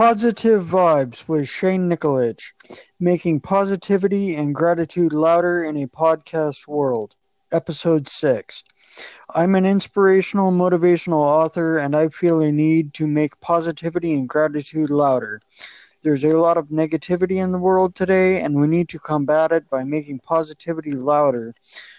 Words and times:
Positive 0.00 0.64
Vibes 0.64 1.28
with 1.28 1.46
Shane 1.46 1.90
Nikolic, 1.90 2.54
making 3.00 3.40
positivity 3.40 4.34
and 4.34 4.54
gratitude 4.54 5.12
louder 5.12 5.62
in 5.62 5.76
a 5.76 5.88
podcast 5.88 6.66
world. 6.66 7.14
Episode 7.52 8.08
6. 8.08 8.64
I'm 9.34 9.54
an 9.54 9.66
inspirational, 9.66 10.52
motivational 10.52 11.20
author, 11.20 11.76
and 11.76 11.94
I 11.94 12.08
feel 12.08 12.40
a 12.40 12.50
need 12.50 12.94
to 12.94 13.06
make 13.06 13.38
positivity 13.40 14.14
and 14.14 14.26
gratitude 14.26 14.88
louder. 14.88 15.42
There's 16.00 16.24
a 16.24 16.38
lot 16.38 16.56
of 16.56 16.68
negativity 16.68 17.36
in 17.44 17.52
the 17.52 17.58
world 17.58 17.94
today, 17.94 18.40
and 18.40 18.58
we 18.58 18.68
need 18.68 18.88
to 18.88 18.98
combat 18.98 19.52
it 19.52 19.68
by 19.68 19.84
making 19.84 20.20
positivity 20.20 20.92
louder 20.92 21.54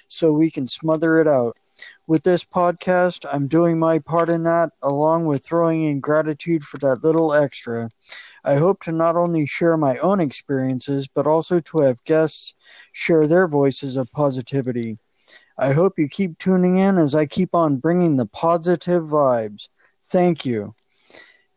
so 0.08 0.34
we 0.34 0.50
can 0.50 0.66
smother 0.66 1.22
it 1.22 1.28
out. 1.28 1.60
With 2.08 2.24
this 2.24 2.44
podcast, 2.44 3.26
I'm 3.32 3.48
doing 3.48 3.80
my 3.80 4.00
part 4.00 4.30
in 4.30 4.44
that, 4.44 4.72
along 4.82 5.26
with 5.26 5.46
throwing 5.46 5.84
in 5.84 6.00
gratitude 6.00 6.64
for 6.64 6.78
that 6.80 7.04
little 7.04 7.34
extra. 7.34 7.90
I 8.44 8.56
hope 8.56 8.82
to 8.84 8.92
not 8.92 9.16
only 9.16 9.46
share 9.46 9.78
my 9.78 9.98
own 9.98 10.20
experiences, 10.20 11.08
but 11.08 11.28
also 11.28 11.60
to 11.60 11.80
have 11.80 12.04
guests 12.04 12.56
share 12.92 13.28
their 13.28 13.48
voices 13.48 13.98
of 13.98 14.12
positivity. 14.12 14.98
I 15.58 15.74
hope 15.74 16.00
you 16.00 16.08
keep 16.08 16.38
tuning 16.38 16.78
in 16.78 16.98
as 16.98 17.14
I 17.14 17.26
keep 17.26 17.54
on 17.54 17.78
bringing 17.78 18.16
the 18.16 18.26
positive 18.26 19.04
vibes. 19.04 19.70
Thank 20.06 20.46
you. 20.46 20.74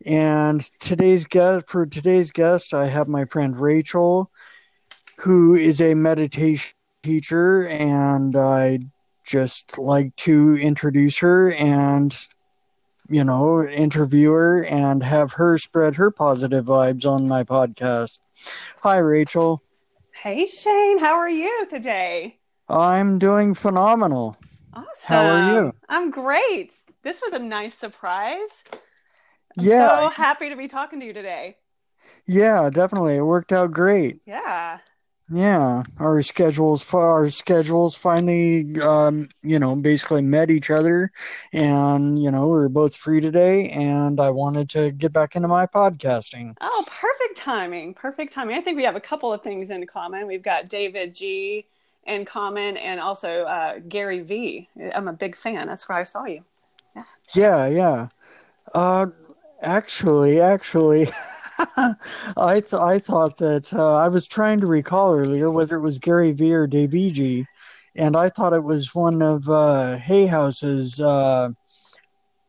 And 0.07 0.61
today's 0.81 1.25
guest 1.25 1.69
for 1.69 1.87
today's 1.87 2.31
guest, 2.31 2.75
I 2.75 2.87
have 2.87 3.09
my 3.09 3.25
friend 3.25 3.59
Rachel, 3.59 4.31
who 5.19 5.55
is 5.55 5.81
a 5.81 5.95
meditation 5.95 6.75
teacher, 7.03 7.67
and 7.69 8.37
I 8.37 8.81
just 9.25 9.79
like 9.79 10.15
to 10.17 10.57
introduce 10.59 11.19
her 11.19 11.53
and 11.55 12.17
you 13.09 13.25
know 13.25 13.67
interview 13.67 14.31
her 14.33 14.65
and 14.65 15.03
have 15.03 15.33
her 15.33 15.59
spread 15.59 15.97
her 15.97 16.11
positive 16.11 16.67
vibes 16.67 17.07
on 17.07 17.29
my 17.29 17.45
podcast. 17.45 18.21
Hi 18.83 18.99
rachel. 18.99 19.61
Hey 20.13 20.47
shane. 20.47 20.99
How 20.99 21.15
are 21.19 21.29
you 21.29 21.67
today? 21.69 22.39
I'm 22.69 23.19
doing 23.19 23.55
phenomenal. 23.55 24.37
Awesome 24.75 24.87
how 25.07 25.27
are 25.27 25.41
you? 25.41 25.73
I'm 25.89 26.11
great. 26.11 26.73
This 27.03 27.21
was 27.23 27.33
a 27.35 27.39
nice 27.39 27.75
surprise. 27.75 28.65
I'm 29.59 29.65
yeah 29.65 29.89
so 29.91 30.11
happy 30.11 30.49
to 30.49 30.57
be 30.57 30.69
talking 30.69 31.01
to 31.01 31.07
you 31.07 31.13
today. 31.13 31.59
Yeah 32.27 32.71
definitely. 32.71 33.17
It 33.17 33.23
worked 33.23 33.53
out 33.53 33.73
great. 33.73 34.21
Yeah 34.27 34.79
yeah, 35.31 35.83
our 35.99 36.21
schedules 36.23 36.93
our 36.93 37.31
schedules 37.31 37.97
finally, 37.97 38.79
um, 38.81 39.29
you 39.43 39.59
know, 39.59 39.81
basically 39.81 40.23
met 40.23 40.51
each 40.51 40.71
other, 40.71 41.11
and 41.53 42.23
you 42.23 42.31
know, 42.31 42.49
we 42.49 42.61
are 42.61 42.69
both 42.69 42.95
free 42.95 43.21
today, 43.21 43.69
and 43.71 44.21
I 44.21 44.31
wanted 44.31 44.69
to 44.71 44.91
get 44.91 45.13
back 45.13 45.35
into 45.35 45.49
my 45.49 45.67
podcasting. 45.67 46.55
Oh, 46.61 46.85
perfect 46.87 47.37
timing! 47.37 47.95
Perfect 47.95 48.33
timing. 48.33 48.57
I 48.57 48.61
think 48.61 48.77
we 48.77 48.85
have 48.85 48.97
a 48.97 49.01
couple 49.01 49.33
of 49.33 49.43
things 49.43 49.71
in 49.71 49.87
common. 49.87 50.27
We've 50.27 50.43
got 50.43 50.67
davidji 50.67 51.65
in 52.07 52.27
common, 52.27 52.77
and 52.77 53.01
also 53.01 53.45
uh, 53.45 53.79
Gary 53.89 54.21
Vee. 54.21 54.69
I'm 54.95 55.09
a 55.09 55.15
big 55.15 55.37
fan. 55.37 55.67
That's 55.67 55.89
where 55.89 55.99
I 55.99 56.05
saw 56.05 56.27
you. 56.27 56.45
Yeah, 56.95 57.05
yeah, 57.35 57.67
yeah. 57.69 58.09
Uh, 58.75 59.07
actually, 59.63 60.41
actually. 60.41 61.07
I 62.37 62.61
th- 62.61 62.75
I 62.75 62.99
thought 62.99 63.39
that 63.39 63.73
uh, 63.73 63.97
I 63.97 64.09
was 64.09 64.27
trying 64.27 64.61
to 64.61 64.67
recall 64.67 65.15
earlier 65.15 65.51
whether 65.51 65.77
it 65.77 65.81
was 65.81 65.99
Gary 65.99 66.33
Vee 66.33 66.55
or 66.55 66.67
davidji, 66.67 67.47
and 67.97 68.17
I 68.17 68.29
thought 68.29 68.53
it 68.53 68.65
was 68.65 68.95
one 68.95 69.23
of 69.23 69.49
uh, 69.49 69.97
Hay 69.99 70.27
House's. 70.27 71.01
Uh, 71.01 71.51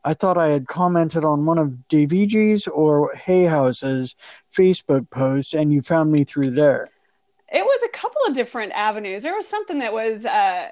I 0.03 0.14
thought 0.14 0.38
I 0.38 0.50
had 0.50 0.67
commented 0.67 1.25
on 1.25 1.45
one 1.45 1.58
of 1.58 1.73
davidji's 1.89 2.67
or 2.67 3.14
Hay 3.16 3.45
House's 3.45 4.16
Facebook 4.56 5.09
posts, 5.09 5.53
and 5.53 5.73
you 5.73 5.81
found 5.81 6.12
me 6.12 6.23
through 6.23 6.52
there. 6.52 6.90
It 7.52 7.64
was 7.64 7.81
a 7.84 7.90
couple 7.90 8.22
of 8.28 8.34
different 8.34 8.74
avenues. 8.74 9.24
There 9.24 9.35
was 9.35 9.47
something 9.47 9.80
that 9.80 9.94
was 9.94 10.25
uh, 10.25 10.69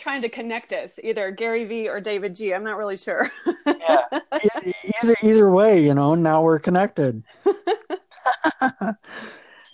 trying 0.00 0.22
to 0.22 0.28
connect 0.28 0.72
us, 0.72 0.98
either 1.04 1.30
Gary 1.30 1.64
Vee 1.64 1.88
or 1.88 2.00
davidji. 2.00 2.54
I'm 2.54 2.64
not 2.64 2.76
really 2.78 2.96
sure. 2.96 3.30
yeah, 3.66 4.02
either 5.02 5.14
either 5.22 5.50
way, 5.50 5.84
you 5.84 5.94
know, 5.94 6.14
now 6.14 6.42
we're 6.42 6.58
connected. 6.58 7.22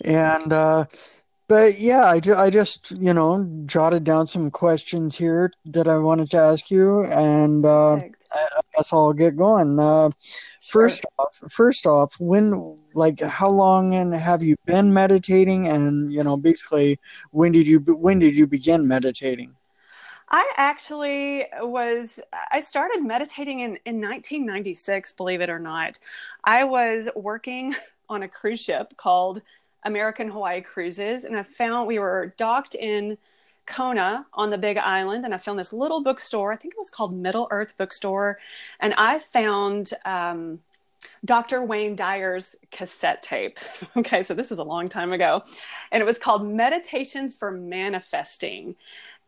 and 0.05 0.53
uh, 0.53 0.85
but 1.47 1.79
yeah, 1.79 2.03
I, 2.03 2.21
I 2.35 2.49
just 2.49 2.91
you 2.91 3.13
know 3.13 3.47
jotted 3.65 4.03
down 4.03 4.27
some 4.27 4.51
questions 4.51 5.17
here 5.17 5.51
that 5.65 5.87
I 5.87 5.97
wanted 5.97 6.29
to 6.31 6.37
ask 6.37 6.69
you, 6.69 7.05
and 7.05 7.65
uh, 7.65 7.93
I, 7.93 8.11
I, 8.33 8.61
guess 8.75 8.91
I'll 8.91 9.13
get 9.13 9.37
going. 9.37 9.79
Uh, 9.79 10.09
sure. 10.59 10.83
First 10.83 11.05
off, 11.17 11.41
first 11.49 11.85
off, 11.85 12.15
when 12.19 12.77
like 12.93 13.21
how 13.21 13.49
long 13.49 13.95
and 13.95 14.13
have 14.13 14.43
you 14.43 14.57
been 14.65 14.93
meditating, 14.93 15.67
and 15.69 16.11
you 16.11 16.23
know 16.23 16.35
basically 16.35 16.99
when 17.31 17.53
did 17.53 17.65
you 17.65 17.79
when 17.79 18.19
did 18.19 18.35
you 18.35 18.45
begin 18.45 18.87
meditating? 18.87 19.55
I 20.29 20.51
actually 20.57 21.45
was, 21.61 22.19
I 22.51 22.59
started 22.59 23.01
meditating 23.01 23.61
in, 23.61 23.77
in 23.85 24.01
1996, 24.01 25.13
believe 25.13 25.41
it 25.41 25.49
or 25.49 25.59
not. 25.59 25.99
I 26.43 26.63
was 26.65 27.09
working 27.15 27.75
on 28.09 28.23
a 28.23 28.27
cruise 28.27 28.59
ship 28.59 28.95
called 28.97 29.41
American 29.83 30.29
Hawaii 30.29 30.61
Cruises, 30.61 31.23
and 31.23 31.37
I 31.37 31.43
found 31.43 31.87
we 31.87 31.99
were 31.99 32.33
docked 32.37 32.75
in 32.75 33.17
Kona 33.65 34.25
on 34.33 34.49
the 34.49 34.57
Big 34.57 34.77
Island, 34.77 35.25
and 35.25 35.33
I 35.33 35.37
found 35.37 35.59
this 35.59 35.73
little 35.73 36.01
bookstore. 36.01 36.51
I 36.51 36.57
think 36.57 36.73
it 36.73 36.79
was 36.79 36.89
called 36.89 37.13
Middle 37.13 37.47
Earth 37.51 37.77
Bookstore, 37.77 38.39
and 38.79 38.93
I 38.97 39.19
found 39.19 39.91
um, 40.05 40.59
Dr. 41.25 41.63
Wayne 41.63 41.95
Dyer's 41.95 42.55
cassette 42.71 43.23
tape. 43.23 43.59
okay, 43.97 44.23
so 44.23 44.33
this 44.33 44.51
is 44.51 44.59
a 44.59 44.63
long 44.63 44.89
time 44.89 45.11
ago, 45.11 45.43
and 45.91 46.01
it 46.01 46.05
was 46.05 46.17
called 46.17 46.45
Meditations 46.47 47.35
for 47.35 47.51
Manifesting. 47.51 48.75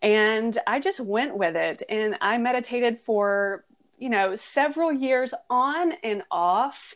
And 0.01 0.57
I 0.65 0.79
just 0.79 0.99
went 0.99 1.37
with 1.37 1.55
it 1.55 1.83
and 1.89 2.17
I 2.21 2.37
meditated 2.37 2.97
for, 2.97 3.65
you 3.97 4.09
know, 4.09 4.35
several 4.35 4.91
years 4.91 5.33
on 5.49 5.93
and 6.03 6.23
off. 6.31 6.95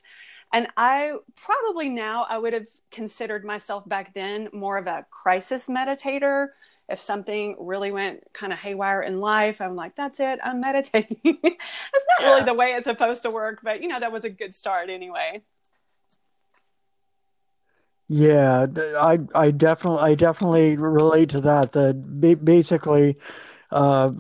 And 0.54 0.68
I 0.78 1.14
probably 1.36 1.90
now 1.90 2.26
I 2.30 2.38
would 2.38 2.54
have 2.54 2.68
considered 2.92 3.44
myself 3.44 3.88
back 3.90 4.14
then 4.14 4.50
more 4.54 4.78
of 4.78 4.88
a 4.88 5.06
crisis 5.10 5.68
meditator. 5.68 6.50
If 6.88 7.00
something 7.00 7.56
really 7.60 7.92
went 7.92 8.22
kind 8.34 8.54
of 8.54 8.60
haywire 8.60 9.02
in 9.02 9.20
life, 9.20 9.62
I'm 9.62 9.76
like, 9.76 9.96
that's 9.96 10.20
it, 10.20 10.40
I'm 10.44 10.60
meditating. 10.60 11.18
That's 11.24 12.06
not 12.20 12.26
really 12.26 12.44
the 12.44 12.54
way 12.54 12.74
it's 12.74 12.84
supposed 12.84 13.24
to 13.24 13.32
work, 13.32 13.62
but 13.64 13.82
you 13.82 13.88
know, 13.88 14.02
that 14.02 14.12
was 14.12 14.26
a 14.26 14.30
good 14.30 14.54
start 14.54 14.90
anyway. 14.90 15.44
Yeah, 18.16 18.68
I 18.96 19.18
I 19.34 19.50
definitely 19.50 20.02
I 20.02 20.14
definitely 20.14 20.78
relate 20.78 21.30
to 21.30 21.42
that. 21.42 21.72
That 21.72 22.46
basically, 22.46 23.18
uh, 23.72 24.12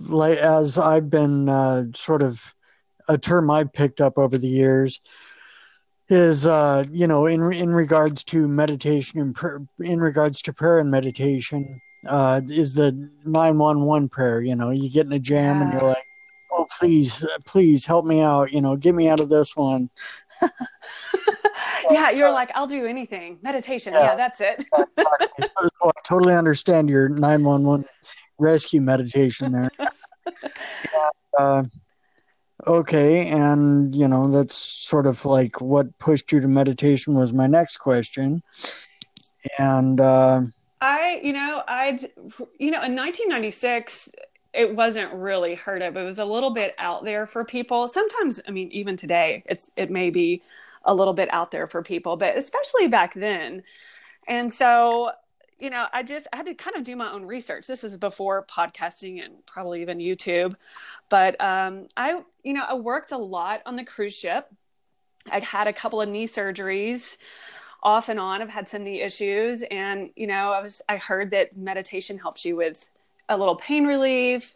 as 0.41 0.79
I've 0.79 1.11
been 1.11 1.47
uh, 1.47 1.83
sort 1.93 2.23
of 2.23 2.55
a 3.07 3.19
term 3.19 3.51
I've 3.51 3.71
picked 3.71 4.01
up 4.01 4.17
over 4.17 4.35
the 4.35 4.49
years 4.49 4.99
is 6.09 6.47
uh, 6.47 6.83
you 6.91 7.05
know 7.05 7.27
in 7.27 7.53
in 7.53 7.69
regards 7.69 8.23
to 8.23 8.47
meditation 8.47 9.19
and 9.19 9.35
pr- 9.35 9.57
in 9.79 9.99
regards 9.99 10.41
to 10.41 10.53
prayer 10.53 10.79
and 10.79 10.89
meditation 10.89 11.79
uh, 12.07 12.41
is 12.49 12.73
the 12.73 13.11
nine 13.25 13.59
one 13.59 13.85
one 13.85 14.09
prayer. 14.09 14.41
You 14.41 14.55
know, 14.55 14.71
you 14.71 14.89
get 14.89 15.05
in 15.05 15.13
a 15.13 15.19
jam 15.19 15.57
yeah. 15.57 15.63
and 15.65 15.73
you're 15.73 15.89
like, 15.89 16.05
oh 16.51 16.65
please 16.79 17.23
please 17.45 17.85
help 17.85 18.07
me 18.07 18.21
out. 18.21 18.51
You 18.51 18.61
know, 18.61 18.75
get 18.75 18.95
me 18.95 19.07
out 19.07 19.19
of 19.19 19.29
this 19.29 19.55
one. 19.55 19.91
yeah, 21.89 22.11
you're 22.11 22.31
like, 22.31 22.51
I'll 22.55 22.67
do 22.67 22.85
anything. 22.85 23.39
Meditation. 23.41 23.93
Yeah, 23.93 24.03
yeah 24.03 24.15
that's 24.15 24.41
it. 24.41 24.65
I 24.77 25.91
totally 26.03 26.33
understand 26.33 26.89
your 26.89 27.09
911 27.09 27.85
rescue 28.39 28.81
meditation 28.81 29.51
there. 29.51 29.71
yeah, 29.79 31.09
uh, 31.37 31.63
okay, 32.67 33.27
and 33.27 33.93
you 33.93 34.07
know, 34.07 34.27
that's 34.27 34.55
sort 34.55 35.07
of 35.07 35.25
like 35.25 35.61
what 35.61 35.97
pushed 35.99 36.31
you 36.31 36.39
to 36.39 36.47
meditation 36.47 37.15
was 37.15 37.33
my 37.33 37.47
next 37.47 37.77
question. 37.77 38.41
And 39.59 39.99
uh, 39.99 40.41
I, 40.79 41.19
you 41.23 41.33
know, 41.33 41.63
I'd, 41.67 42.11
you 42.59 42.71
know, 42.71 42.81
in 42.83 42.95
1996, 42.95 44.09
it 44.53 44.75
wasn't 44.75 45.11
really 45.13 45.55
heard 45.55 45.81
of. 45.81 45.97
It 45.97 46.03
was 46.03 46.19
a 46.19 46.25
little 46.25 46.51
bit 46.51 46.75
out 46.77 47.03
there 47.03 47.25
for 47.25 47.43
people. 47.43 47.87
Sometimes, 47.87 48.39
I 48.47 48.51
mean, 48.51 48.69
even 48.71 48.95
today, 48.95 49.43
it's 49.47 49.71
it 49.75 49.89
may 49.89 50.09
be 50.09 50.41
a 50.83 50.93
little 50.93 51.13
bit 51.13 51.31
out 51.31 51.51
there 51.51 51.67
for 51.67 51.81
people, 51.81 52.17
but 52.17 52.37
especially 52.37 52.87
back 52.87 53.13
then. 53.13 53.63
And 54.27 54.51
so, 54.51 55.11
you 55.59 55.69
know, 55.69 55.85
I 55.93 56.03
just 56.03 56.27
I 56.33 56.37
had 56.37 56.45
to 56.47 56.53
kind 56.53 56.75
of 56.75 56.83
do 56.83 56.95
my 56.95 57.11
own 57.11 57.25
research. 57.25 57.67
This 57.67 57.83
was 57.83 57.97
before 57.97 58.45
podcasting 58.49 59.23
and 59.23 59.45
probably 59.45 59.81
even 59.81 59.99
YouTube. 59.99 60.55
But 61.09 61.39
um, 61.39 61.87
I, 61.95 62.21
you 62.43 62.53
know, 62.53 62.65
I 62.67 62.73
worked 62.73 63.11
a 63.11 63.17
lot 63.17 63.61
on 63.65 63.75
the 63.75 63.85
cruise 63.85 64.17
ship. 64.17 64.49
I'd 65.31 65.43
had 65.43 65.67
a 65.67 65.73
couple 65.73 66.01
of 66.01 66.09
knee 66.09 66.27
surgeries 66.27 67.17
off 67.81 68.09
and 68.09 68.19
on. 68.19 68.41
I've 68.41 68.49
had 68.49 68.67
some 68.67 68.83
knee 68.83 69.01
issues, 69.01 69.63
and 69.63 70.09
you 70.15 70.27
know, 70.27 70.51
I 70.51 70.61
was 70.61 70.81
I 70.89 70.97
heard 70.97 71.31
that 71.31 71.55
meditation 71.55 72.17
helps 72.17 72.43
you 72.45 72.55
with 72.55 72.89
a 73.29 73.37
little 73.37 73.55
pain 73.55 73.85
relief, 73.85 74.55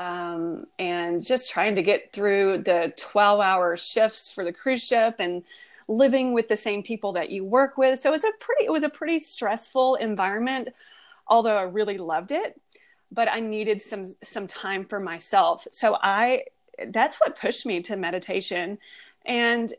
um, 0.00 0.66
and 0.78 1.24
just 1.24 1.50
trying 1.50 1.74
to 1.74 1.82
get 1.82 2.10
through 2.10 2.62
the 2.62 2.92
12 2.96 3.38
hour 3.38 3.76
shifts 3.76 4.32
for 4.32 4.44
the 4.44 4.52
cruise 4.52 4.82
ship 4.82 5.16
and 5.18 5.44
living 5.88 6.32
with 6.32 6.48
the 6.48 6.56
same 6.56 6.82
people 6.82 7.12
that 7.12 7.28
you 7.28 7.44
work 7.44 7.76
with. 7.76 8.00
So 8.00 8.14
it's 8.14 8.24
a 8.24 8.32
pretty 8.40 8.64
it 8.64 8.72
was 8.72 8.82
a 8.82 8.88
pretty 8.88 9.18
stressful 9.18 9.96
environment, 9.96 10.70
although 11.28 11.56
I 11.56 11.64
really 11.64 11.98
loved 11.98 12.32
it. 12.32 12.58
But 13.12 13.30
I 13.30 13.40
needed 13.40 13.82
some 13.82 14.06
some 14.22 14.46
time 14.46 14.86
for 14.86 15.00
myself. 15.00 15.68
So 15.70 15.98
I 16.00 16.44
that's 16.88 17.20
what 17.20 17.38
pushed 17.38 17.66
me 17.66 17.82
to 17.82 17.96
meditation. 17.96 18.78
And 19.26 19.70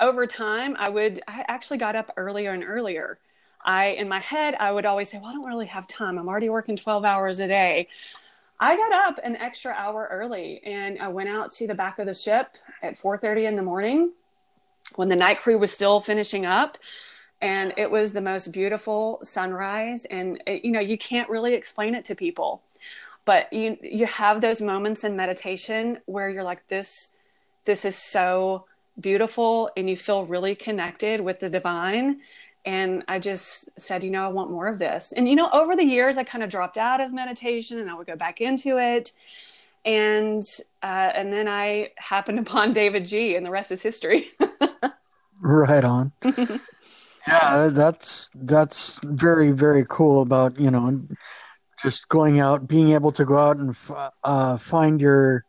over 0.00 0.26
time, 0.26 0.76
I 0.78 0.88
would 0.88 1.20
I 1.28 1.44
actually 1.46 1.78
got 1.78 1.94
up 1.94 2.10
earlier 2.16 2.52
and 2.52 2.64
earlier. 2.64 3.18
I 3.62 3.88
in 3.88 4.08
my 4.08 4.20
head 4.20 4.54
I 4.58 4.72
would 4.72 4.86
always 4.86 5.10
say, 5.10 5.18
"Well, 5.18 5.28
I 5.28 5.34
don't 5.34 5.44
really 5.44 5.66
have 5.66 5.86
time. 5.86 6.16
I'm 6.16 6.26
already 6.26 6.48
working 6.48 6.76
12 6.76 7.04
hours 7.04 7.40
a 7.40 7.48
day." 7.48 7.88
I 8.58 8.76
got 8.76 8.92
up 8.92 9.20
an 9.22 9.36
extra 9.36 9.72
hour 9.72 10.08
early 10.10 10.60
and 10.64 10.98
I 11.00 11.08
went 11.08 11.28
out 11.28 11.50
to 11.52 11.66
the 11.66 11.74
back 11.74 11.98
of 11.98 12.06
the 12.06 12.14
ship 12.14 12.56
at 12.82 12.98
4:30 12.98 13.46
in 13.46 13.56
the 13.56 13.62
morning 13.62 14.12
when 14.94 15.08
the 15.08 15.16
night 15.16 15.38
crew 15.38 15.58
was 15.58 15.72
still 15.72 16.00
finishing 16.00 16.46
up. 16.46 16.78
And 17.42 17.74
it 17.76 17.90
was 17.90 18.12
the 18.12 18.22
most 18.22 18.50
beautiful 18.50 19.20
sunrise. 19.22 20.06
And 20.06 20.42
it, 20.46 20.64
you 20.64 20.72
know 20.72 20.80
you 20.80 20.96
can't 20.96 21.28
really 21.28 21.54
explain 21.54 21.94
it 21.94 22.04
to 22.06 22.14
people 22.14 22.62
but 23.26 23.52
you 23.52 23.76
you 23.82 24.06
have 24.06 24.40
those 24.40 24.62
moments 24.62 25.04
in 25.04 25.14
meditation 25.14 25.98
where 26.06 26.30
you're 26.30 26.42
like 26.42 26.66
this 26.68 27.10
this 27.66 27.84
is 27.84 27.96
so 27.96 28.64
beautiful 28.98 29.70
and 29.76 29.90
you 29.90 29.96
feel 29.96 30.24
really 30.24 30.54
connected 30.54 31.20
with 31.20 31.40
the 31.40 31.50
divine 31.50 32.20
and 32.66 33.04
i 33.08 33.18
just 33.18 33.70
said 33.80 34.04
you 34.04 34.10
know 34.10 34.24
i 34.24 34.28
want 34.28 34.50
more 34.50 34.66
of 34.66 34.78
this. 34.78 35.12
And 35.16 35.26
you 35.28 35.36
know 35.36 35.48
over 35.52 35.74
the 35.74 35.84
years 35.84 36.18
i 36.18 36.24
kind 36.24 36.44
of 36.44 36.50
dropped 36.50 36.76
out 36.76 37.00
of 37.00 37.12
meditation 37.12 37.78
and 37.78 37.88
i 37.88 37.94
would 37.94 38.06
go 38.06 38.16
back 38.16 38.40
into 38.40 38.78
it. 38.78 39.12
And 39.84 40.42
uh, 40.82 41.12
and 41.14 41.32
then 41.32 41.48
i 41.48 41.90
happened 41.96 42.40
upon 42.40 42.74
davidji 42.80 43.36
and 43.36 43.46
the 43.46 43.50
rest 43.50 43.72
is 43.72 43.82
history. 43.82 44.26
Right 45.40 45.84
on. 45.84 46.12
Yeah 47.28 47.70
that's 47.72 48.30
that's 48.36 49.00
very 49.02 49.50
very 49.50 49.84
cool 49.88 50.22
about 50.22 50.60
you 50.60 50.70
know 50.70 51.02
just 51.82 52.08
going 52.08 52.40
out 52.40 52.68
being 52.68 52.90
able 52.90 53.10
to 53.12 53.24
go 53.24 53.36
out 53.36 53.56
and 53.56 53.76
uh, 54.24 54.56
find 54.56 55.00
your 55.00 55.44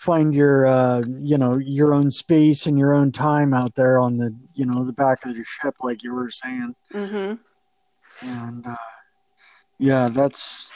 find 0.00 0.34
your 0.34 0.66
uh, 0.66 1.02
you 1.20 1.36
know 1.36 1.58
your 1.58 1.92
own 1.92 2.10
space 2.10 2.64
and 2.64 2.78
your 2.78 2.94
own 2.94 3.12
time 3.12 3.52
out 3.52 3.74
there 3.74 3.98
on 3.98 4.16
the 4.16 4.34
you 4.54 4.64
know 4.64 4.82
the 4.82 4.94
back 4.94 5.26
of 5.26 5.36
the 5.36 5.44
ship 5.44 5.74
like 5.82 6.02
you 6.02 6.14
were 6.14 6.30
saying. 6.30 6.74
Mm-hmm. 6.94 8.26
and 8.26 8.66
uh, 8.66 8.76
yeah 9.78 10.08
that's 10.10 10.72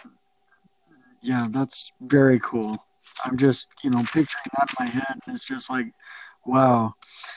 yeah 1.22 1.46
that's 1.50 1.90
very 2.02 2.38
cool. 2.40 2.76
I'm 3.24 3.38
just 3.38 3.68
you 3.82 3.88
know 3.88 4.02
picturing 4.12 4.44
that 4.58 4.68
in 4.68 4.84
my 4.84 4.90
head 4.90 5.18
and 5.26 5.34
it's 5.34 5.46
just 5.46 5.70
like 5.70 5.86
wow. 6.44 6.92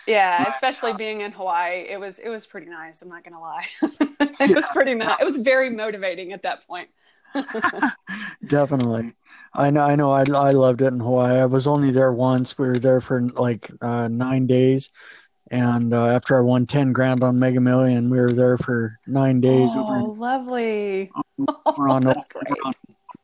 Yeah 0.06 0.44
especially 0.50 0.92
being 0.94 1.22
in 1.22 1.32
hawaii 1.32 1.86
it 1.88 1.98
was 1.98 2.20
it 2.20 2.28
was 2.28 2.46
pretty 2.46 2.68
nice 2.68 3.02
i'm 3.02 3.08
not 3.08 3.24
gonna 3.24 3.40
lie. 3.40 3.66
It 4.40 4.52
yeah. 4.52 4.56
was 4.56 4.70
pretty 4.70 4.94
nice 4.94 5.18
it 5.20 5.26
was 5.26 5.38
very 5.38 5.70
motivating 5.70 6.32
at 6.34 6.44
that 6.44 6.68
point 6.68 6.90
Definitely. 8.48 9.14
I 9.54 9.70
know. 9.70 9.82
I 9.82 9.96
know. 9.96 10.12
I 10.12 10.24
I 10.34 10.52
loved 10.52 10.82
it 10.82 10.88
in 10.94 11.00
Hawaii. 11.00 11.40
I 11.40 11.46
was 11.46 11.68
only 11.68 11.92
there 11.92 12.14
once. 12.14 12.58
We 12.58 12.68
were 12.68 12.76
there 12.76 13.02
for 13.02 13.22
like 13.22 13.72
uh, 13.82 14.08
nine 14.08 14.48
days, 14.48 14.92
and 15.52 15.94
uh, 15.94 16.06
after 16.08 16.38
I 16.38 16.42
won 16.42 16.66
ten 16.66 16.94
grand 16.94 17.24
on 17.24 17.40
Mega 17.40 17.60
Million, 17.60 18.10
we 18.10 18.20
were 18.20 18.32
there 18.32 18.58
for 18.58 18.98
nine 19.08 19.42
days. 19.42 19.72
Oh, 19.76 19.82
over 19.82 20.02
lovely! 20.14 21.12
Over 21.66 21.90
on, 21.90 22.04
That's 22.06 22.26
great. 22.28 22.48
on 22.66 22.74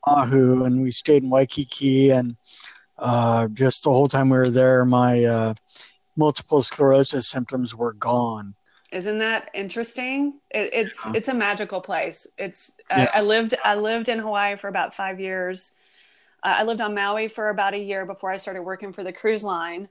Oahu, 0.06 0.64
and 0.64 0.82
we 0.82 0.90
stayed 0.90 1.22
in 1.22 1.30
Waikiki, 1.30 2.10
and 2.10 2.36
uh, 2.98 3.48
just 3.48 3.84
the 3.84 3.90
whole 3.90 4.06
time 4.06 4.30
we 4.30 4.36
were 4.36 4.48
there, 4.48 4.84
my 4.84 5.24
uh, 5.24 5.54
multiple 6.16 6.62
sclerosis 6.62 7.28
symptoms 7.28 7.74
were 7.74 7.92
gone. 7.94 8.54
Isn't 8.94 9.18
that 9.18 9.50
interesting? 9.54 10.34
It, 10.52 10.70
it's 10.72 11.04
yeah. 11.04 11.12
it's 11.16 11.28
a 11.28 11.34
magical 11.34 11.80
place. 11.80 12.28
It's 12.38 12.70
yeah. 12.90 13.10
I, 13.12 13.18
I, 13.18 13.22
lived 13.22 13.54
I 13.64 13.74
lived 13.74 14.08
in 14.08 14.20
Hawaii 14.20 14.54
for 14.54 14.68
about 14.68 14.94
five 14.94 15.18
years. 15.18 15.72
Uh, 16.44 16.54
I 16.58 16.62
lived 16.62 16.80
on 16.80 16.94
Maui 16.94 17.26
for 17.26 17.48
about 17.48 17.74
a 17.74 17.78
year 17.78 18.06
before 18.06 18.30
I 18.30 18.36
started 18.36 18.62
working 18.62 18.92
for 18.92 19.02
the 19.02 19.12
cruise 19.12 19.42
line. 19.42 19.88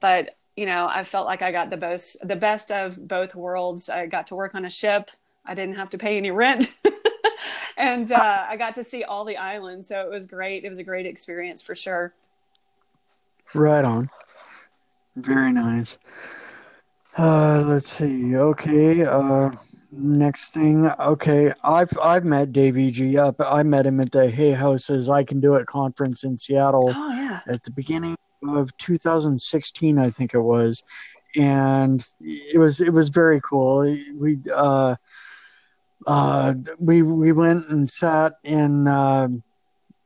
But 0.00 0.36
you 0.56 0.64
know, 0.64 0.88
I 0.90 1.04
felt 1.04 1.26
like 1.26 1.42
I 1.42 1.52
got 1.52 1.68
the 1.68 1.76
best 1.76 2.26
the 2.26 2.34
best 2.34 2.72
of 2.72 3.06
both 3.06 3.34
worlds. 3.34 3.90
I 3.90 4.06
got 4.06 4.28
to 4.28 4.34
work 4.34 4.54
on 4.54 4.64
a 4.64 4.70
ship. 4.70 5.10
I 5.44 5.54
didn't 5.54 5.76
have 5.76 5.90
to 5.90 5.98
pay 5.98 6.16
any 6.16 6.30
rent. 6.30 6.74
and 7.76 8.10
uh, 8.10 8.46
I 8.48 8.56
got 8.56 8.74
to 8.76 8.84
see 8.84 9.04
all 9.04 9.26
the 9.26 9.36
islands, 9.36 9.86
so 9.86 10.00
it 10.00 10.08
was 10.08 10.24
great. 10.24 10.64
It 10.64 10.70
was 10.70 10.78
a 10.78 10.84
great 10.84 11.04
experience 11.04 11.60
for 11.60 11.74
sure. 11.74 12.14
Right 13.52 13.84
on. 13.84 14.08
Very 15.14 15.52
nice. 15.52 15.98
Uh, 17.16 17.62
let's 17.64 17.88
see. 17.88 18.36
Okay. 18.36 19.04
Uh, 19.04 19.50
next 19.90 20.52
thing. 20.52 20.86
Okay, 21.00 21.52
I've 21.64 21.96
I've 22.02 22.24
met 22.24 22.52
davidji 22.52 23.16
up. 23.16 23.36
I 23.40 23.62
met 23.62 23.86
him 23.86 24.00
at 24.00 24.12
the 24.12 24.30
Hay 24.30 24.52
Houses 24.52 25.08
I 25.08 25.24
Can 25.24 25.40
Do 25.40 25.54
It 25.54 25.66
conference 25.66 26.24
in 26.24 26.36
Seattle. 26.36 26.92
Oh 26.94 27.08
yeah. 27.10 27.40
At 27.46 27.62
the 27.62 27.70
beginning 27.70 28.16
of 28.48 28.76
2016, 28.76 29.98
I 29.98 30.08
think 30.08 30.34
it 30.34 30.40
was, 30.40 30.82
and 31.36 32.04
it 32.20 32.58
was 32.58 32.80
it 32.80 32.92
was 32.92 33.08
very 33.08 33.40
cool. 33.40 33.78
We 34.14 34.38
uh, 34.54 34.96
uh, 36.06 36.54
we 36.78 37.02
we 37.02 37.32
went 37.32 37.68
and 37.68 37.88
sat 37.88 38.34
in 38.44 38.86
uh, 38.86 39.28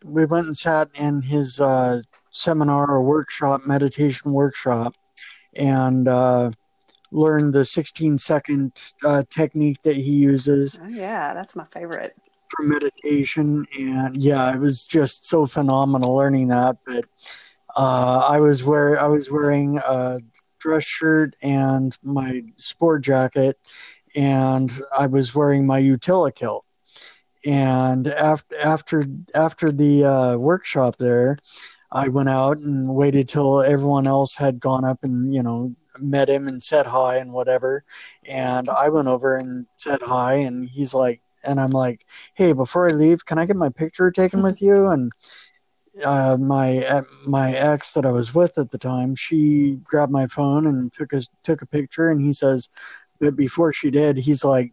we 0.05 0.27
went 0.27 0.47
and 0.47 0.57
sat 0.57 0.89
in 0.95 1.23
his 1.23 1.61
uh, 1.61 2.03
seminar 2.31 2.89
or 2.89 3.03
workshop, 3.03 3.63
meditation 3.67 4.33
workshop, 4.33 4.95
and 5.57 6.07
uh, 6.07 6.51
learn 7.13 7.51
the 7.51 7.65
16 7.65 8.19
second 8.19 8.93
uh, 9.05 9.23
technique 9.31 9.83
that 9.83 9.97
he 9.97 10.13
uses. 10.13 10.81
Oh, 10.83 10.89
yeah, 10.89 11.35
that's 11.35 11.57
my 11.57 11.65
favorite 11.73 12.17
for 12.51 12.65
meditation. 12.65 13.67
And 13.79 14.17
yeah, 14.17 14.53
it 14.53 14.59
was 14.59 14.85
just 14.85 15.27
so 15.27 15.47
phenomenal 15.47 16.17
learning 16.17 16.49
that. 16.49 16.77
But 16.85 17.05
uh, 17.77 18.27
I 18.29 18.41
was 18.41 18.65
wear 18.65 19.01
I 19.01 19.07
was 19.07 19.31
wearing 19.31 19.79
a 19.79 20.21
dress 20.59 20.85
shirt 20.85 21.35
and 21.43 21.97
my 22.03 22.43
sport 22.57 23.03
jacket, 23.03 23.59
and 24.17 24.71
I 24.97 25.07
was 25.07 25.35
wearing 25.35 25.67
my 25.67 25.81
Utilikilt. 25.81 26.63
And 27.47 28.09
after 28.09 28.59
after 28.59 29.03
after 29.35 29.73
the 29.73 30.05
uh, 30.05 30.37
workshop 30.37 30.97
there, 30.99 31.37
I 31.93 32.09
went 32.09 32.29
out 32.29 32.59
and 32.59 32.95
waited 32.95 33.29
till 33.29 33.63
everyone 33.63 34.07
else 34.07 34.35
had 34.35 34.61
gone 34.61 34.85
up 34.85 34.99
and 35.03 35.33
you 35.33 35.43
know 35.43 35.75
met 35.99 36.31
him 36.31 36.49
and 36.49 36.63
said 36.63 36.87
hi 36.87 37.17
and 37.17 37.33
whatever. 37.33 37.85
And 38.29 38.69
I 38.69 38.89
went 38.89 39.09
over 39.09 39.37
and 39.37 39.67
said 39.77 40.01
hi, 40.03 40.35
and 40.35 40.69
he's 40.69 40.95
like, 40.95 41.21
and 41.45 41.61
I'm 41.61 41.71
like, 41.71 42.07
hey, 42.35 42.53
before 42.53 42.89
I 42.89 42.93
leave, 42.93 43.25
can 43.25 43.39
I 43.39 43.47
get 43.47 43.57
my 43.57 43.71
picture 43.71 44.11
taken 44.11 44.43
with 44.43 44.61
you? 44.61 44.89
And 44.89 45.11
uh, 46.05 46.37
my 46.39 46.85
uh, 46.85 47.03
my 47.27 47.53
ex 47.55 47.95
that 47.95 48.07
I 48.07 48.13
was 48.13 48.35
with 48.35 48.59
at 48.59 48.71
the 48.71 48.79
time, 48.79 49.15
she 49.15 49.79
grabbed 49.83 50.13
my 50.13 50.27
phone 50.27 50.67
and 50.67 50.93
took 50.93 51.13
a 51.13 51.23
took 51.43 51.63
a 51.63 51.67
picture, 51.67 52.11
and 52.11 52.23
he 52.23 52.33
says, 52.33 52.69
but 53.21 53.37
before 53.37 53.73
she 53.73 53.91
did, 53.91 54.17
he's 54.17 54.45
like, 54.45 54.73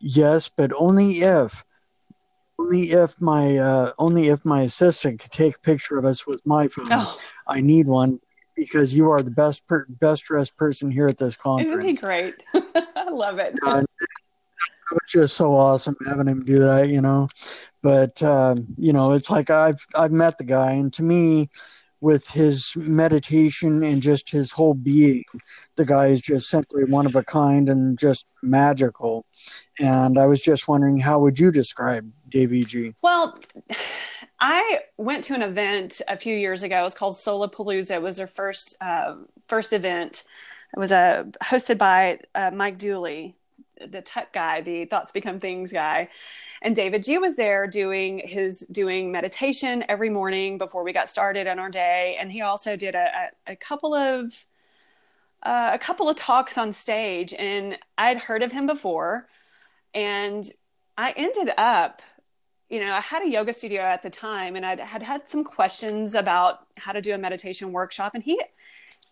yes, 0.00 0.48
but 0.48 0.72
only 0.76 1.20
if 1.20 1.64
only 2.58 2.90
if 2.90 3.20
my 3.20 3.56
uh, 3.56 3.92
only 3.98 4.28
if 4.28 4.44
my 4.44 4.62
assistant 4.62 5.20
could 5.20 5.32
take 5.32 5.56
a 5.56 5.60
picture 5.60 5.98
of 5.98 6.04
us 6.04 6.26
with 6.26 6.44
my 6.46 6.68
phone. 6.68 6.88
Oh. 6.90 7.18
I 7.46 7.60
need 7.60 7.86
one 7.86 8.20
because 8.56 8.94
you 8.94 9.10
are 9.10 9.22
the 9.22 9.30
best 9.30 9.66
per- 9.66 9.86
best 9.88 10.24
dressed 10.24 10.56
person 10.56 10.90
here 10.90 11.06
at 11.06 11.18
this 11.18 11.36
conference. 11.36 11.72
Isn't 11.72 11.88
he 11.88 11.94
great? 11.94 12.44
I 12.96 13.10
love 13.10 13.38
it. 13.38 13.54
Uh, 13.62 13.82
it 14.00 14.94
was 14.94 15.10
just 15.10 15.36
so 15.36 15.54
awesome 15.54 15.96
having 16.06 16.28
him 16.28 16.44
do 16.44 16.58
that, 16.58 16.90
you 16.90 17.00
know. 17.00 17.28
But 17.82 18.22
um, 18.22 18.66
you 18.76 18.92
know, 18.92 19.12
it's 19.12 19.30
like 19.30 19.50
I've 19.50 19.84
I've 19.94 20.12
met 20.12 20.38
the 20.38 20.44
guy, 20.44 20.72
and 20.72 20.92
to 20.94 21.02
me, 21.02 21.48
with 22.04 22.28
his 22.28 22.76
meditation 22.76 23.82
and 23.82 24.02
just 24.02 24.30
his 24.30 24.52
whole 24.52 24.74
being, 24.74 25.24
the 25.76 25.86
guy 25.86 26.08
is 26.08 26.20
just 26.20 26.48
simply 26.48 26.84
one 26.84 27.06
of 27.06 27.16
a 27.16 27.24
kind 27.24 27.70
and 27.70 27.98
just 27.98 28.26
magical. 28.42 29.24
And 29.80 30.18
I 30.18 30.26
was 30.26 30.42
just 30.42 30.68
wondering, 30.68 30.98
how 30.98 31.18
would 31.20 31.38
you 31.38 31.50
describe 31.50 32.10
davidji? 32.30 32.94
Well, 33.02 33.38
I 34.46 34.80
went 34.98 35.24
to 35.24 35.34
an 35.34 35.40
event 35.40 36.02
a 36.06 36.18
few 36.18 36.36
years 36.36 36.62
ago. 36.62 36.78
It 36.78 36.82
was 36.82 36.94
called 36.94 37.14
Soulapalooza. 37.14 37.92
It 37.92 38.02
was 38.02 38.18
their 38.18 38.26
first 38.26 38.76
uh, 38.78 39.14
first 39.48 39.72
event. 39.72 40.24
It 40.76 40.78
was 40.78 40.92
uh, 40.92 41.24
hosted 41.42 41.78
by 41.78 42.18
uh, 42.34 42.50
Mike 42.50 42.76
Dooley, 42.76 43.36
the 43.88 44.02
tech 44.02 44.34
guy, 44.34 44.60
the 44.60 44.84
Thoughts 44.84 45.12
Become 45.12 45.40
Things 45.40 45.72
guy, 45.72 46.10
and 46.60 46.76
davidji 46.76 47.18
was 47.18 47.36
there 47.36 47.66
doing 47.66 48.18
his 48.18 48.66
doing 48.70 49.10
meditation 49.10 49.82
every 49.88 50.10
morning 50.10 50.58
before 50.58 50.82
we 50.82 50.92
got 50.92 51.08
started 51.08 51.46
on 51.46 51.58
our 51.58 51.70
day, 51.70 52.18
and 52.20 52.30
he 52.30 52.42
also 52.42 52.76
did 52.76 52.94
a, 52.94 53.30
a, 53.46 53.52
a 53.52 53.56
couple 53.56 53.94
of 53.94 54.44
uh, 55.42 55.70
a 55.72 55.78
couple 55.78 56.06
of 56.06 56.16
talks 56.16 56.58
on 56.58 56.70
stage. 56.70 57.32
And 57.32 57.78
I'd 57.96 58.18
heard 58.18 58.42
of 58.42 58.52
him 58.52 58.66
before, 58.66 59.26
and 59.94 60.46
I 60.98 61.12
ended 61.16 61.50
up 61.56 62.02
you 62.70 62.80
know, 62.80 62.92
I 62.94 63.00
had 63.00 63.22
a 63.22 63.28
yoga 63.28 63.52
studio 63.52 63.82
at 63.82 64.02
the 64.02 64.10
time 64.10 64.56
and 64.56 64.64
I 64.64 64.82
had 64.84 65.02
had 65.02 65.28
some 65.28 65.44
questions 65.44 66.14
about 66.14 66.66
how 66.76 66.92
to 66.92 67.00
do 67.00 67.14
a 67.14 67.18
meditation 67.18 67.72
workshop 67.72 68.14
and 68.14 68.22
he 68.22 68.40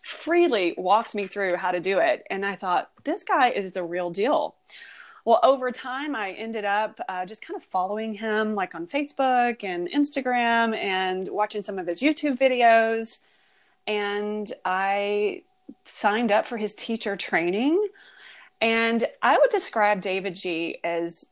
freely 0.01 0.73
walked 0.77 1.15
me 1.15 1.27
through 1.27 1.55
how 1.55 1.71
to 1.71 1.79
do 1.79 1.99
it. 1.99 2.23
And 2.29 2.45
I 2.45 2.55
thought, 2.55 2.91
this 3.03 3.23
guy 3.23 3.49
is 3.49 3.71
the 3.71 3.83
real 3.83 4.09
deal. 4.09 4.55
Well, 5.25 5.39
over 5.41 5.71
time, 5.71 6.15
I 6.15 6.31
ended 6.31 6.65
up 6.65 6.99
uh, 7.07 7.25
just 7.25 7.45
kind 7.45 7.55
of 7.55 7.63
following 7.63 8.13
him 8.13 8.55
like 8.55 8.75
on 8.75 8.87
Facebook 8.87 9.63
and 9.63 9.89
Instagram 9.89 10.75
and 10.75 11.29
watching 11.29 11.63
some 11.63 11.79
of 11.79 11.87
his 11.87 12.01
YouTube 12.01 12.37
videos. 12.37 13.19
And 13.87 14.51
I 14.65 15.43
signed 15.85 16.31
up 16.31 16.45
for 16.45 16.57
his 16.57 16.75
teacher 16.75 17.15
training. 17.15 17.87
And 18.59 19.03
I 19.21 19.37
would 19.37 19.49
describe 19.49 20.01
davidji 20.01 20.79
as 20.83 21.27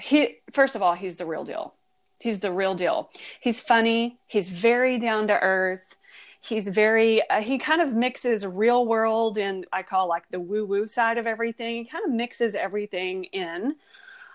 he, 0.00 0.38
first 0.52 0.74
of 0.76 0.82
all, 0.82 0.94
he's 0.94 1.16
the 1.16 1.26
real 1.26 1.44
deal. 1.44 1.74
He's 2.18 2.40
the 2.40 2.52
real 2.52 2.74
deal. 2.74 3.10
He's 3.40 3.60
funny, 3.60 4.18
he's 4.26 4.48
very 4.48 4.98
down 4.98 5.26
to 5.26 5.38
earth. 5.40 5.96
He's 6.40 6.66
very 6.66 7.28
uh, 7.30 7.40
he 7.40 7.58
kind 7.58 7.80
of 7.80 7.94
mixes 7.94 8.44
real 8.44 8.84
world 8.84 9.38
and 9.38 9.64
i 9.72 9.84
call 9.84 10.08
like 10.08 10.24
the 10.30 10.40
woo 10.40 10.64
woo 10.64 10.86
side 10.86 11.18
of 11.18 11.26
everything. 11.26 11.76
He 11.76 11.84
kind 11.84 12.04
of 12.04 12.10
mixes 12.10 12.54
everything 12.54 13.24
in. 13.24 13.76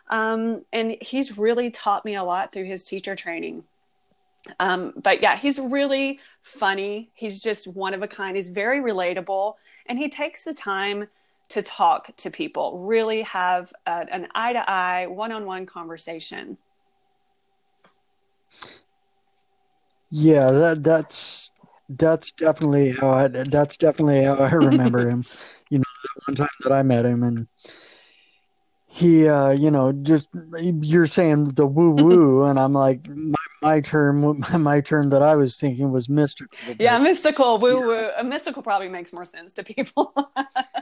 Um, 0.09 0.63
and 0.71 0.95
he's 1.01 1.37
really 1.37 1.69
taught 1.69 2.05
me 2.05 2.15
a 2.15 2.23
lot 2.23 2.53
through 2.53 2.63
his 2.63 2.85
teacher 2.85 3.15
training. 3.15 3.63
Um, 4.59 4.93
but 4.95 5.21
yeah 5.21 5.35
he's 5.35 5.59
really 5.59 6.19
funny. 6.43 7.09
He's 7.13 7.41
just 7.41 7.67
one 7.67 7.93
of 7.93 8.01
a 8.01 8.07
kind. 8.07 8.37
He's 8.37 8.49
very 8.49 8.79
relatable. 8.79 9.55
And 9.85 9.99
he 9.99 10.07
takes 10.07 10.45
the 10.45 10.53
time 10.53 11.07
to 11.49 11.61
talk 11.61 12.15
to 12.17 12.29
people 12.29 12.79
really 12.79 13.21
have 13.21 13.71
a, 13.85 14.05
an 14.11 14.27
eye 14.35 14.53
to 14.53 14.69
eye 14.69 15.07
one-on-one 15.07 15.65
conversation 15.65 16.57
yeah 20.09 20.51
that 20.51 20.83
that's 20.83 21.51
that's 21.89 22.31
definitely 22.31 22.91
how 22.91 23.09
I. 23.09 23.27
That's 23.27 23.77
definitely 23.77 24.23
how 24.23 24.35
I 24.35 24.51
remember 24.53 25.07
him. 25.07 25.23
You 25.69 25.79
know, 25.79 25.83
that 25.83 26.27
one 26.27 26.35
time 26.35 26.47
that 26.63 26.71
I 26.71 26.81
met 26.81 27.05
him, 27.05 27.23
and 27.23 27.45
he, 28.85 29.27
uh, 29.27 29.49
you 29.49 29.69
know, 29.69 29.91
just 29.91 30.29
you're 30.61 31.05
saying 31.05 31.49
the 31.49 31.67
woo 31.67 31.91
woo, 31.91 32.43
and 32.45 32.57
I'm 32.57 32.71
like, 32.71 33.05
my, 33.09 33.35
my 33.61 33.81
term, 33.81 34.41
my 34.59 34.79
term 34.79 35.09
that 35.09 35.21
I 35.21 35.35
was 35.35 35.57
thinking 35.57 35.91
was 35.91 36.07
mystical. 36.07 36.57
Yeah, 36.79 36.97
mystical 36.99 37.57
woo 37.57 37.81
woo. 37.81 38.09
Yeah. 38.15 38.21
mystical 38.21 38.63
probably 38.63 38.87
makes 38.87 39.11
more 39.11 39.25
sense 39.25 39.51
to 39.53 39.63
people, 39.63 40.13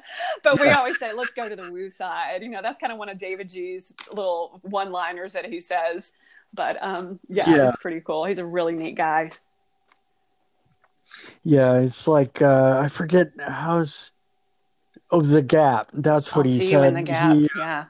but 0.44 0.60
we 0.60 0.70
always 0.70 0.98
say 1.00 1.14
let's 1.14 1.34
go 1.34 1.50
to 1.50 1.56
the 1.56 1.72
woo 1.72 1.90
side. 1.90 2.42
You 2.42 2.50
know, 2.50 2.62
that's 2.62 2.80
kind 2.80 2.92
of 2.92 3.00
one 3.00 3.10
of 3.10 3.18
davidji's 3.18 3.94
little 4.12 4.60
one 4.64 4.92
liners 4.92 5.34
that 5.34 5.46
he 5.46 5.60
says. 5.60 6.14
But 6.54 6.82
um, 6.82 7.20
yeah, 7.28 7.50
yeah, 7.50 7.68
it's 7.68 7.78
pretty 7.78 8.02
cool. 8.02 8.26
He's 8.26 8.40
a 8.40 8.46
really 8.46 8.74
neat 8.74 8.96
guy. 8.96 9.32
Yeah, 11.44 11.80
it's 11.80 12.08
like 12.08 12.42
uh, 12.42 12.82
I 12.84 12.88
forget 12.88 13.32
how's 13.40 14.12
oh 15.12 15.22
the 15.22 15.42
gap. 15.42 15.90
That's 15.94 16.36
what 16.36 16.46
I'll 16.46 16.52
he 16.52 16.60
said. 16.60 16.72
You 16.72 16.84
in 16.84 16.94
the 16.96 17.04
gap. 17.04 17.36
He, 17.36 17.50
yeah. 17.58 17.86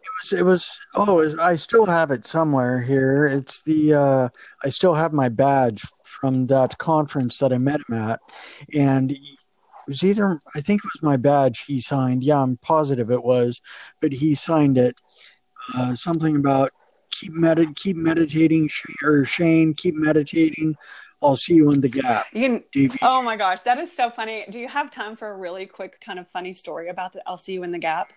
It 0.00 0.10
was, 0.22 0.32
it 0.32 0.42
was 0.42 0.80
oh 0.94 1.20
it 1.20 1.24
was, 1.24 1.38
I 1.38 1.54
still 1.54 1.86
have 1.86 2.10
it 2.10 2.26
somewhere 2.26 2.80
here. 2.80 3.26
It's 3.26 3.62
the 3.62 3.94
uh, 3.94 4.28
I 4.64 4.68
still 4.68 4.94
have 4.94 5.12
my 5.12 5.28
badge 5.28 5.82
from 6.04 6.46
that 6.48 6.76
conference 6.78 7.38
that 7.38 7.52
I 7.52 7.58
met 7.58 7.80
him 7.88 7.96
at, 7.96 8.20
and 8.74 9.16
was 9.88 10.04
either 10.04 10.40
I 10.54 10.60
think 10.60 10.80
it 10.80 10.90
was 10.94 11.02
my 11.02 11.16
badge 11.16 11.64
he 11.66 11.80
signed. 11.80 12.22
Yeah, 12.22 12.42
I'm 12.42 12.56
positive 12.58 13.10
it 13.10 13.24
was, 13.24 13.60
but 14.00 14.12
he 14.12 14.34
signed 14.34 14.78
it. 14.78 14.94
Uh, 15.74 15.94
something 15.94 16.36
about 16.36 16.72
keep 17.10 17.32
med- 17.32 17.74
keep 17.76 17.96
meditating 17.96 18.68
or 19.02 19.24
Shane 19.24 19.74
keep 19.74 19.94
meditating 19.96 20.76
I'll 21.22 21.36
see 21.36 21.54
you 21.54 21.70
in 21.72 21.80
the 21.80 21.88
gap. 21.88 22.26
You 22.32 22.60
can, 22.78 22.98
oh 23.02 23.22
my 23.22 23.36
gosh, 23.36 23.62
that 23.62 23.78
is 23.78 23.90
so 23.90 24.10
funny. 24.10 24.44
Do 24.48 24.60
you 24.60 24.68
have 24.68 24.90
time 24.90 25.16
for 25.16 25.28
a 25.28 25.36
really 25.36 25.66
quick 25.66 26.00
kind 26.00 26.18
of 26.18 26.28
funny 26.28 26.52
story 26.52 26.88
about 26.88 27.12
the 27.12 27.22
I'll 27.26 27.36
see 27.36 27.54
you 27.54 27.62
in 27.64 27.72
the 27.72 27.78
gap? 27.78 28.12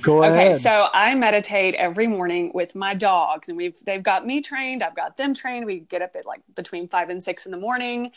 Go 0.00 0.22
ahead. 0.22 0.52
Okay, 0.52 0.58
so 0.58 0.88
I 0.94 1.14
meditate 1.14 1.74
every 1.74 2.06
morning 2.06 2.50
with 2.54 2.74
my 2.74 2.94
dogs, 2.94 3.48
and 3.48 3.56
we've 3.56 3.78
they've 3.84 4.02
got 4.02 4.26
me 4.26 4.40
trained. 4.40 4.82
I've 4.82 4.96
got 4.96 5.16
them 5.16 5.34
trained. 5.34 5.66
We 5.66 5.80
get 5.80 6.00
up 6.00 6.16
at 6.16 6.24
like 6.24 6.40
between 6.54 6.88
five 6.88 7.10
and 7.10 7.22
six 7.22 7.44
in 7.44 7.52
the 7.52 7.58
morning, 7.58 8.10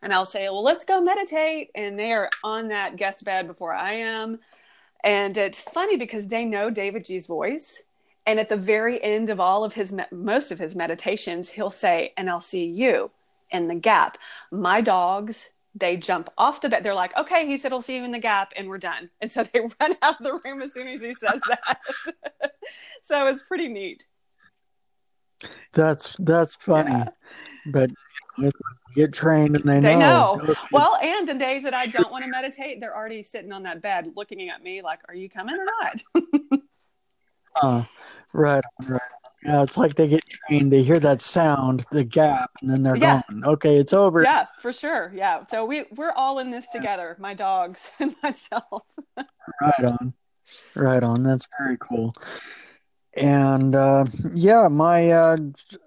and 0.00 0.12
I'll 0.12 0.24
say, 0.24 0.48
"Well, 0.48 0.62
let's 0.62 0.84
go 0.84 1.00
meditate," 1.00 1.70
and 1.74 1.98
they 1.98 2.12
are 2.12 2.30
on 2.42 2.68
that 2.68 2.96
guest 2.96 3.24
bed 3.24 3.46
before 3.46 3.74
I 3.74 3.94
am. 3.94 4.38
And 5.04 5.36
it's 5.36 5.62
funny 5.62 5.96
because 5.96 6.28
they 6.28 6.44
know 6.44 6.70
davidji's 6.70 7.26
voice, 7.26 7.82
and 8.26 8.40
at 8.40 8.48
the 8.48 8.56
very 8.56 9.02
end 9.02 9.28
of 9.28 9.38
all 9.38 9.64
of 9.64 9.74
his 9.74 9.94
most 10.10 10.50
of 10.50 10.58
his 10.58 10.74
meditations, 10.74 11.50
he'll 11.50 11.70
say, 11.70 12.14
"And 12.16 12.30
I'll 12.30 12.40
see 12.40 12.64
you." 12.64 13.10
in 13.50 13.68
the 13.68 13.74
gap. 13.74 14.18
My 14.50 14.80
dogs, 14.80 15.50
they 15.78 15.96
jump 15.96 16.30
off 16.36 16.60
the 16.60 16.68
bed. 16.68 16.82
They're 16.82 16.94
like, 16.94 17.16
okay, 17.16 17.46
he 17.46 17.56
said, 17.56 17.72
I'll 17.72 17.80
see 17.80 17.96
you 17.96 18.04
in 18.04 18.10
the 18.10 18.18
gap, 18.18 18.52
and 18.56 18.68
we're 18.68 18.78
done. 18.78 19.10
And 19.20 19.30
so 19.30 19.44
they 19.52 19.60
run 19.80 19.96
out 20.02 20.20
of 20.20 20.24
the 20.24 20.40
room 20.44 20.62
as 20.62 20.72
soon 20.72 20.88
as 20.88 21.02
he 21.02 21.14
says 21.14 21.40
that. 21.48 21.78
so 23.02 23.26
it's 23.26 23.42
pretty 23.42 23.68
neat. 23.68 24.06
That's 25.72 26.16
that's 26.16 26.56
funny, 26.56 26.90
yeah. 26.90 27.08
but 27.66 27.90
get 28.96 29.12
trained 29.12 29.54
and 29.54 29.64
they, 29.64 29.78
they 29.78 29.96
know. 29.96 30.34
know. 30.34 30.54
Well, 30.72 30.96
and 30.96 31.28
the 31.28 31.34
days 31.34 31.62
that 31.62 31.74
I 31.74 31.86
don't 31.86 32.10
want 32.10 32.24
to 32.24 32.30
meditate, 32.30 32.80
they're 32.80 32.96
already 32.96 33.22
sitting 33.22 33.52
on 33.52 33.62
that 33.62 33.80
bed 33.80 34.12
looking 34.16 34.48
at 34.50 34.64
me 34.64 34.82
like, 34.82 35.00
"Are 35.08 35.14
you 35.14 35.30
coming 35.30 35.54
or 35.56 35.64
not?" 35.64 36.60
uh, 37.62 37.84
right, 38.32 38.64
right. 38.80 39.00
Yeah, 39.44 39.62
it's 39.62 39.76
like 39.76 39.94
they 39.94 40.08
get 40.08 40.22
trained. 40.28 40.72
They 40.72 40.82
hear 40.82 40.98
that 40.98 41.20
sound, 41.20 41.86
the 41.92 42.04
gap, 42.04 42.50
and 42.60 42.70
then 42.70 42.82
they're 42.82 42.96
yeah. 42.96 43.22
gone. 43.28 43.44
Okay, 43.44 43.76
it's 43.76 43.92
over. 43.92 44.22
Yeah, 44.22 44.46
for 44.60 44.72
sure. 44.72 45.12
Yeah. 45.14 45.44
So 45.46 45.64
we 45.64 45.84
we're 45.94 46.12
all 46.12 46.40
in 46.40 46.50
this 46.50 46.68
together, 46.70 47.16
my 47.20 47.34
dogs 47.34 47.92
and 48.00 48.14
myself. 48.22 48.82
right 49.16 49.84
on. 49.84 50.12
Right 50.74 51.02
on. 51.02 51.22
That's 51.22 51.46
very 51.58 51.76
cool. 51.78 52.14
And 53.16 53.74
uh, 53.74 54.06
yeah, 54.32 54.68
my 54.68 55.10
uh, 55.10 55.36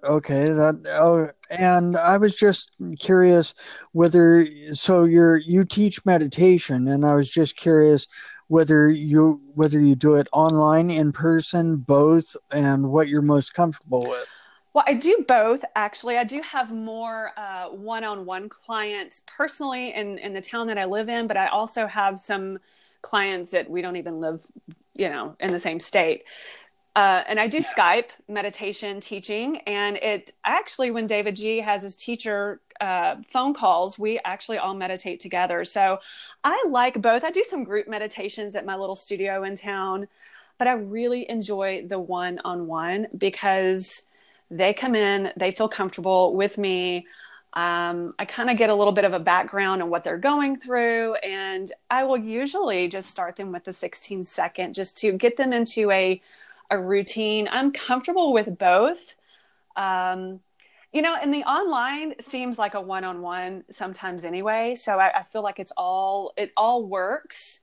okay 0.04 0.50
that 0.50 0.82
oh, 0.88 1.30
and 1.50 1.98
I 1.98 2.18
was 2.18 2.36
just 2.36 2.72
curious 3.00 3.54
whether 3.92 4.48
so 4.74 5.04
you're 5.04 5.38
you 5.38 5.66
teach 5.66 6.06
meditation, 6.06 6.88
and 6.88 7.06
I 7.06 7.16
was 7.16 7.30
just 7.30 7.58
curious 7.58 8.08
whether 8.52 8.90
you 8.90 9.40
whether 9.54 9.80
you 9.80 9.96
do 9.96 10.16
it 10.16 10.28
online 10.34 10.92
in 10.92 11.14
person 11.14 11.78
both 11.78 12.36
and 12.52 12.92
what 12.92 13.08
you're 13.08 13.22
most 13.22 13.54
comfortable 13.54 14.02
with. 14.02 14.40
Well 14.74 14.84
i 14.86 14.94
do 14.94 15.24
both 15.26 15.64
actually. 15.78 16.18
I 16.18 16.26
do 16.26 16.42
have 16.42 16.70
more 16.70 17.32
uh, 17.38 17.70
one-on-one 17.70 18.50
clients 18.50 19.22
personally 19.26 19.94
in 19.94 20.18
in 20.18 20.34
the 20.34 20.42
town 20.42 20.68
that 20.68 20.78
i 20.78 20.84
live 20.84 21.08
in 21.08 21.28
but 21.28 21.38
i 21.38 21.48
also 21.48 21.88
have 21.88 22.20
some 22.20 22.60
clients 23.02 23.52
that 23.52 23.70
we 23.70 23.82
don't 23.82 23.96
even 23.96 24.20
live 24.20 24.46
you 24.96 25.08
know 25.08 25.34
in 25.40 25.54
the 25.54 25.60
same 25.60 25.80
state 25.80 26.24
uh, 26.96 27.24
and 27.28 27.40
I 27.40 27.48
do 27.48 27.60
Skype 27.60 28.10
meditation 28.28 29.00
teaching. 29.00 29.58
And 29.60 29.98
it 29.98 30.32
actually, 30.44 30.92
when 30.92 31.08
davidji 31.08 31.64
has 31.64 31.84
his 31.84 31.96
teacher 31.96 32.60
uh, 32.82 33.18
phone 33.30 33.54
calls, 33.54 33.98
we 33.98 34.20
actually 34.26 34.58
all 34.58 34.74
meditate 34.74 35.20
together. 35.20 35.64
So 35.64 36.00
I 36.44 36.64
like 36.68 37.02
both. 37.02 37.24
I 37.24 37.32
do 37.32 37.46
some 37.48 37.64
group 37.64 37.88
meditations 37.88 38.56
at 38.56 38.66
my 38.66 38.76
little 38.76 38.96
studio 38.96 39.44
in 39.44 39.56
town, 39.56 40.08
but 40.58 40.68
I 40.68 40.74
really 40.74 41.30
enjoy 41.30 41.86
the 41.88 42.00
one 42.00 42.40
on 42.44 42.68
one 42.68 43.08
because 43.18 44.04
they 44.50 44.74
come 44.74 44.96
in, 44.96 45.32
they 45.38 45.52
feel 45.52 45.70
comfortable 45.70 46.36
with 46.36 46.58
me. 46.58 47.08
Um, 47.54 48.14
I 48.20 48.26
kind 48.26 48.50
of 48.50 48.58
get 48.58 48.70
a 48.70 48.76
little 48.76 48.94
bit 48.94 49.06
of 49.06 49.14
a 49.14 49.20
background 49.20 49.82
on 49.82 49.90
what 49.90 50.04
they're 50.04 50.18
going 50.18 50.58
through, 50.60 51.16
and 51.16 51.72
I 51.90 52.04
will 52.04 52.18
usually 52.18 52.88
just 52.88 53.10
start 53.10 53.36
them 53.36 53.52
with 53.52 53.66
the 53.66 53.74
16 53.74 54.24
second 54.24 54.74
just 54.74 54.98
to 55.00 55.14
get 55.14 55.38
them 55.38 55.52
into 55.52 55.92
a 55.92 56.22
a 56.72 56.82
routine. 56.82 57.48
I'm 57.52 57.72
comfortable 57.72 58.34
with 58.34 58.58
both. 58.58 59.16
Um, 59.76 60.40
you 60.92 61.02
know, 61.02 61.16
and 61.22 61.34
the 61.34 61.44
online 61.44 62.16
seems 62.20 62.58
like 62.58 62.74
a 62.74 62.82
one-on-one 62.82 63.66
sometimes 63.72 64.26
anyway. 64.26 64.76
So 64.76 65.00
I, 65.00 65.20
I 65.20 65.24
feel 65.24 65.44
like 65.44 65.60
it's 65.60 65.72
all 65.78 66.34
it 66.36 66.52
all 66.58 66.86
works. 66.86 67.62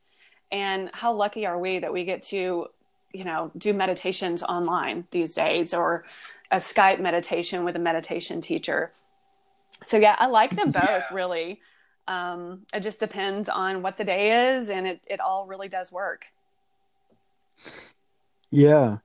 And 0.51 0.91
how 0.95 1.13
lucky 1.13 1.45
are 1.45 1.59
we 1.59 1.79
that 1.81 1.93
we 1.93 2.05
get 2.05 2.23
to, 2.23 2.69
you 3.13 3.25
know, 3.25 3.51
do 3.59 3.75
meditations 3.75 4.43
online 4.43 5.07
these 5.11 5.35
days 5.35 5.75
or 5.75 6.05
a 6.51 6.57
Skype 6.57 7.01
meditation 7.01 7.65
with 7.65 7.77
a 7.77 7.79
meditation 7.79 8.41
teacher. 8.41 8.93
So 9.85 9.99
yeah, 9.99 10.17
I 10.19 10.27
like 10.27 10.57
them 10.57 10.71
both 10.73 11.13
really. 11.13 11.61
Um, 12.07 12.63
it 12.73 12.81
just 12.81 13.01
depends 13.01 13.51
on 13.51 13.83
what 13.83 13.99
the 13.99 14.05
day 14.05 14.55
is, 14.57 14.71
and 14.71 14.87
it 14.87 15.05
it 15.07 15.21
all 15.21 15.47
really 15.47 15.69
does 15.69 15.93
work. 15.93 16.25
Yeah, 18.51 18.99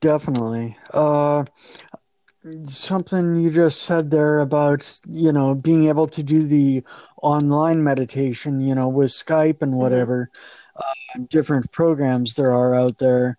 definitely. 0.00 0.76
Uh, 0.92 1.44
something 2.64 3.36
you 3.36 3.50
just 3.50 3.82
said 3.82 4.10
there 4.10 4.38
about, 4.40 5.00
you 5.08 5.32
know, 5.32 5.54
being 5.54 5.84
able 5.88 6.06
to 6.06 6.22
do 6.22 6.46
the 6.46 6.84
online 7.22 7.82
meditation, 7.82 8.60
you 8.60 8.74
know, 8.74 8.88
with 8.88 9.08
Skype 9.10 9.62
and 9.62 9.72
mm-hmm. 9.72 9.80
whatever, 9.80 10.30
uh, 10.76 11.20
different 11.28 11.70
programs 11.72 12.34
there 12.34 12.52
are 12.52 12.74
out 12.74 12.98
there. 12.98 13.38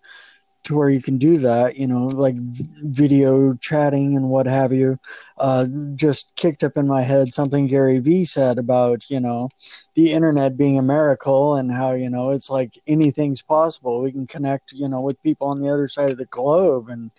To 0.68 0.76
where 0.76 0.90
you 0.90 1.00
can 1.00 1.16
do 1.16 1.38
that, 1.38 1.76
you 1.76 1.86
know, 1.86 2.06
like 2.06 2.36
video 2.36 3.54
chatting 3.54 4.14
and 4.16 4.28
what 4.28 4.46
have 4.46 4.70
you. 4.70 4.98
Uh, 5.38 5.64
just 5.94 6.34
kicked 6.36 6.62
up 6.62 6.76
in 6.76 6.86
my 6.86 7.00
head 7.00 7.32
something 7.32 7.66
Gary 7.66 7.98
Vee 8.00 8.26
said 8.26 8.58
about, 8.58 9.08
you 9.08 9.18
know, 9.18 9.48
the 9.94 10.12
internet 10.12 10.58
being 10.58 10.78
a 10.78 10.82
miracle 10.82 11.56
and 11.56 11.72
how, 11.72 11.92
you 11.94 12.10
know, 12.10 12.30
it's 12.30 12.50
like 12.50 12.78
anything's 12.86 13.40
possible. 13.40 14.02
We 14.02 14.12
can 14.12 14.26
connect, 14.26 14.72
you 14.72 14.88
know, 14.88 15.00
with 15.00 15.22
people 15.22 15.48
on 15.48 15.60
the 15.60 15.70
other 15.70 15.88
side 15.88 16.10
of 16.10 16.18
the 16.18 16.26
globe. 16.26 16.90
And, 16.90 17.12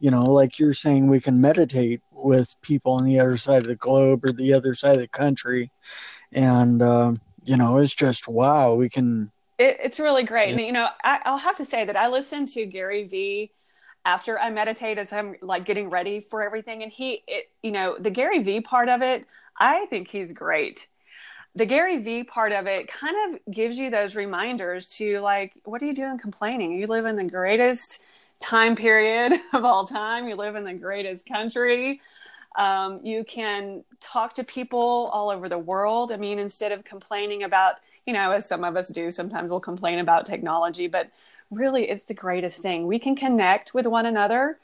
you 0.00 0.10
know, 0.10 0.24
like 0.24 0.58
you're 0.58 0.72
saying, 0.72 1.08
we 1.08 1.20
can 1.20 1.40
meditate 1.40 2.02
with 2.10 2.60
people 2.60 2.92
on 2.94 3.04
the 3.04 3.20
other 3.20 3.36
side 3.36 3.62
of 3.62 3.68
the 3.68 3.76
globe 3.76 4.24
or 4.24 4.32
the 4.32 4.52
other 4.52 4.74
side 4.74 4.96
of 4.96 5.00
the 5.00 5.08
country. 5.08 5.70
And, 6.32 6.82
uh, 6.82 7.12
you 7.44 7.56
know, 7.56 7.78
it's 7.78 7.94
just 7.94 8.26
wow, 8.26 8.74
we 8.74 8.88
can 8.88 9.30
it, 9.58 9.78
it's 9.82 9.98
really 9.98 10.24
great. 10.24 10.50
Yeah. 10.50 10.56
And, 10.56 10.66
you 10.66 10.72
know, 10.72 10.88
I, 11.02 11.20
I'll 11.24 11.38
have 11.38 11.56
to 11.56 11.64
say 11.64 11.84
that 11.84 11.96
I 11.96 12.08
listen 12.08 12.46
to 12.46 12.66
Gary 12.66 13.04
Vee 13.04 13.52
after 14.04 14.38
I 14.38 14.50
meditate 14.50 14.98
as 14.98 15.12
I'm 15.12 15.34
like 15.42 15.64
getting 15.64 15.90
ready 15.90 16.20
for 16.20 16.42
everything. 16.42 16.82
And 16.82 16.92
he, 16.92 17.24
it, 17.26 17.50
you 17.62 17.72
know, 17.72 17.96
the 17.98 18.10
Gary 18.10 18.42
Vee 18.42 18.60
part 18.60 18.88
of 18.88 19.02
it, 19.02 19.26
I 19.58 19.86
think 19.86 20.08
he's 20.08 20.32
great. 20.32 20.86
The 21.54 21.64
Gary 21.64 21.98
Vee 21.98 22.22
part 22.22 22.52
of 22.52 22.66
it 22.66 22.86
kind 22.86 23.34
of 23.34 23.52
gives 23.52 23.78
you 23.78 23.90
those 23.90 24.14
reminders 24.14 24.88
to 24.90 25.20
like, 25.20 25.54
what 25.64 25.82
are 25.82 25.86
you 25.86 25.94
doing 25.94 26.18
complaining? 26.18 26.78
You 26.78 26.86
live 26.86 27.06
in 27.06 27.16
the 27.16 27.24
greatest 27.24 28.04
time 28.38 28.76
period 28.76 29.40
of 29.52 29.64
all 29.64 29.86
time. 29.86 30.28
You 30.28 30.36
live 30.36 30.54
in 30.54 30.64
the 30.64 30.74
greatest 30.74 31.26
country. 31.26 32.00
Um, 32.56 33.00
you 33.02 33.24
can 33.24 33.84
talk 34.00 34.34
to 34.34 34.44
people 34.44 35.10
all 35.12 35.30
over 35.30 35.48
the 35.48 35.58
world. 35.58 36.12
I 36.12 36.16
mean, 36.16 36.38
instead 36.38 36.72
of 36.72 36.84
complaining 36.84 37.42
about 37.42 37.76
you 38.06 38.12
know, 38.12 38.30
as 38.32 38.48
some 38.48 38.64
of 38.64 38.76
us 38.76 38.88
do, 38.88 39.10
sometimes 39.10 39.50
we'll 39.50 39.60
complain 39.60 39.98
about 39.98 40.26
technology, 40.26 40.86
but 40.86 41.10
really 41.50 41.88
it's 41.88 42.04
the 42.04 42.14
greatest 42.14 42.62
thing. 42.62 42.86
We 42.86 42.98
can 42.98 43.16
connect 43.16 43.74
with 43.74 43.86
one 43.86 44.06
another. 44.06 44.58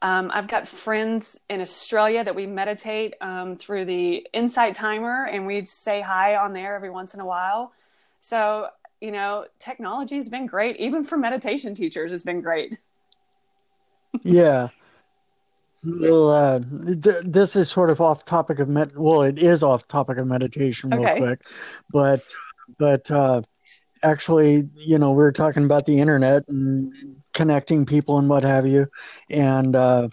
Um, 0.00 0.30
I've 0.32 0.48
got 0.48 0.66
friends 0.66 1.40
in 1.50 1.60
Australia 1.60 2.24
that 2.24 2.34
we 2.34 2.46
meditate 2.46 3.14
um, 3.20 3.56
through 3.56 3.84
the 3.84 4.26
Insight 4.32 4.74
Timer, 4.74 5.24
and 5.24 5.46
we 5.46 5.64
say 5.64 6.00
hi 6.00 6.36
on 6.36 6.52
there 6.52 6.74
every 6.74 6.90
once 6.90 7.14
in 7.14 7.20
a 7.20 7.26
while. 7.26 7.72
So, 8.20 8.68
you 9.00 9.10
know, 9.10 9.46
technology 9.58 10.16
has 10.16 10.28
been 10.28 10.46
great. 10.46 10.76
Even 10.76 11.04
for 11.04 11.18
meditation 11.18 11.74
teachers, 11.74 12.12
it's 12.12 12.22
been 12.22 12.40
great. 12.40 12.78
yeah. 14.22 14.68
Well, 15.84 16.30
uh, 16.30 16.60
th- 16.60 17.24
this 17.24 17.54
is 17.54 17.70
sort 17.70 17.90
of 17.90 18.00
off 18.00 18.24
topic 18.24 18.58
of 18.58 18.68
med. 18.68 18.92
Well, 18.96 19.22
it 19.22 19.38
is 19.38 19.62
off 19.62 19.86
topic 19.88 20.18
of 20.18 20.26
meditation, 20.26 20.90
real 20.90 21.02
okay. 21.02 21.18
quick, 21.18 21.40
but 21.92 22.22
but 22.78 23.10
uh, 23.10 23.42
actually, 24.02 24.68
you 24.76 24.98
know, 24.98 25.10
we 25.10 25.16
were 25.16 25.32
talking 25.32 25.64
about 25.64 25.86
the 25.86 26.00
internet 26.00 26.44
and 26.48 26.92
connecting 27.32 27.86
people 27.86 28.18
and 28.18 28.28
what 28.28 28.42
have 28.42 28.66
you. 28.66 28.86
And 29.30 29.76
uh, 29.76 30.08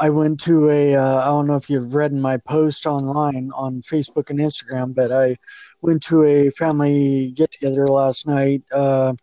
I 0.00 0.10
went 0.10 0.40
to 0.40 0.70
a, 0.70 0.94
uh, 0.94 1.20
I 1.20 1.26
don't 1.26 1.46
know 1.46 1.56
if 1.56 1.68
you've 1.68 1.94
read 1.94 2.12
my 2.12 2.38
post 2.38 2.86
online 2.86 3.50
on 3.54 3.82
Facebook 3.82 4.30
and 4.30 4.38
Instagram, 4.38 4.94
but 4.94 5.12
I 5.12 5.36
went 5.82 6.02
to 6.04 6.22
a 6.24 6.50
family 6.50 7.32
get 7.32 7.50
together 7.50 7.86
last 7.86 8.26
night. 8.26 8.62
Uh, 8.72 9.14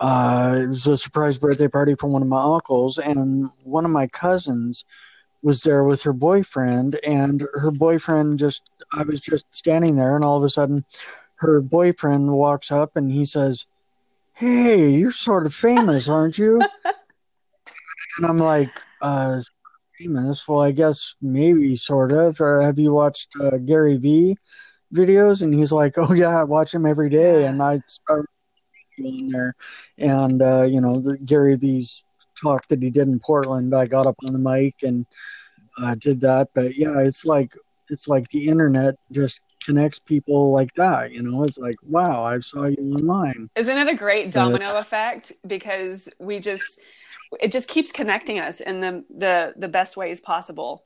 uh, 0.00 0.60
it 0.62 0.66
was 0.66 0.86
a 0.86 0.96
surprise 0.96 1.38
birthday 1.38 1.68
party 1.68 1.94
for 1.94 2.08
one 2.08 2.22
of 2.22 2.28
my 2.28 2.42
uncles, 2.42 2.98
and 2.98 3.48
one 3.62 3.84
of 3.84 3.90
my 3.90 4.06
cousins 4.08 4.84
was 5.42 5.62
there 5.62 5.84
with 5.84 6.02
her 6.02 6.12
boyfriend, 6.12 6.98
and 7.04 7.42
her 7.54 7.70
boyfriend 7.70 8.38
just, 8.38 8.62
I 8.96 9.02
was 9.02 9.20
just 9.20 9.52
standing 9.54 9.96
there, 9.96 10.16
and 10.16 10.24
all 10.24 10.36
of 10.36 10.42
a 10.42 10.48
sudden, 10.48 10.84
her 11.42 11.60
boyfriend 11.60 12.30
walks 12.32 12.70
up 12.70 12.96
and 12.96 13.10
he 13.10 13.24
says, 13.24 13.66
Hey, 14.34 14.90
you're 14.90 15.10
sort 15.10 15.44
of 15.44 15.52
famous, 15.52 16.08
aren't 16.08 16.38
you? 16.38 16.60
and 18.16 18.26
I'm 18.26 18.38
like, 18.38 18.70
uh, 19.02 19.40
famous? 19.98 20.46
Well, 20.46 20.62
I 20.62 20.70
guess 20.70 21.16
maybe 21.20 21.74
sort 21.74 22.12
of. 22.12 22.40
Or 22.40 22.62
have 22.62 22.78
you 22.78 22.92
watched 22.92 23.32
uh, 23.40 23.58
Gary 23.58 23.96
Vee 23.96 24.36
videos? 24.94 25.42
And 25.42 25.52
he's 25.52 25.72
like, 25.72 25.94
Oh, 25.96 26.14
yeah, 26.14 26.40
I 26.40 26.44
watch 26.44 26.72
him 26.72 26.86
every 26.86 27.10
day. 27.10 27.44
And 27.46 27.60
I 27.60 27.80
start 27.86 28.30
in 28.98 29.28
there. 29.28 29.54
And, 29.98 30.40
uh, 30.40 30.62
you 30.62 30.80
know, 30.80 30.94
the 30.94 31.18
Gary 31.18 31.56
Vee's 31.56 32.04
talk 32.40 32.68
that 32.68 32.80
he 32.80 32.90
did 32.90 33.08
in 33.08 33.18
Portland, 33.18 33.74
I 33.74 33.86
got 33.86 34.06
up 34.06 34.16
on 34.26 34.32
the 34.32 34.38
mic 34.38 34.76
and 34.84 35.06
uh, 35.76 35.96
did 35.96 36.20
that. 36.20 36.50
But 36.54 36.76
yeah, 36.76 37.00
it's 37.00 37.24
like, 37.24 37.52
it's 37.88 38.06
like 38.06 38.28
the 38.28 38.46
internet 38.46 38.94
just 39.10 39.40
connects 39.64 39.98
people 39.98 40.52
like 40.52 40.72
that. 40.74 41.12
You 41.12 41.22
know, 41.22 41.44
it's 41.44 41.58
like, 41.58 41.76
wow, 41.82 42.24
I 42.24 42.40
saw 42.40 42.64
you 42.64 42.76
online. 42.76 43.50
Isn't 43.56 43.78
it 43.78 43.88
a 43.88 43.94
great 43.94 44.30
domino 44.30 44.76
effect? 44.78 45.32
Because 45.46 46.08
we 46.18 46.38
just, 46.38 46.80
it 47.40 47.52
just 47.52 47.68
keeps 47.68 47.92
connecting 47.92 48.38
us 48.38 48.60
in 48.60 48.80
the 48.80 49.04
the 49.16 49.54
the 49.56 49.68
best 49.68 49.96
ways 49.96 50.20
possible. 50.20 50.84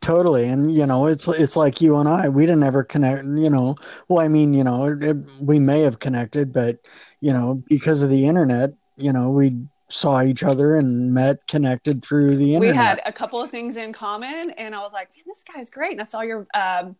Totally, 0.00 0.48
and 0.48 0.74
you 0.74 0.86
know, 0.86 1.06
it's 1.06 1.26
it's 1.28 1.56
like 1.56 1.80
you 1.80 1.96
and 1.96 2.08
I. 2.08 2.28
We 2.28 2.46
didn't 2.46 2.62
ever 2.62 2.84
connect. 2.84 3.24
You 3.24 3.50
know, 3.50 3.76
well, 4.08 4.24
I 4.24 4.28
mean, 4.28 4.54
you 4.54 4.64
know, 4.64 4.84
it, 4.84 5.16
we 5.40 5.58
may 5.58 5.80
have 5.80 5.98
connected, 5.98 6.52
but 6.52 6.78
you 7.20 7.32
know, 7.32 7.62
because 7.68 8.02
of 8.02 8.08
the 8.08 8.26
internet, 8.26 8.72
you 8.96 9.12
know, 9.12 9.30
we 9.30 9.56
saw 9.88 10.22
each 10.22 10.44
other 10.44 10.76
and 10.76 11.12
met, 11.12 11.46
connected 11.46 12.04
through 12.04 12.36
the 12.36 12.54
internet. 12.54 12.74
We 12.74 12.76
had 12.76 13.00
a 13.04 13.12
couple 13.12 13.40
of 13.40 13.50
things 13.50 13.76
in 13.76 13.92
common, 13.92 14.50
and 14.52 14.74
I 14.74 14.80
was 14.80 14.92
like, 14.92 15.08
"Man, 15.16 15.24
this 15.26 15.44
guy's 15.44 15.68
great." 15.68 15.92
And 15.92 16.00
I 16.00 16.04
saw 16.04 16.20
your 16.20 16.46
um, 16.54 16.96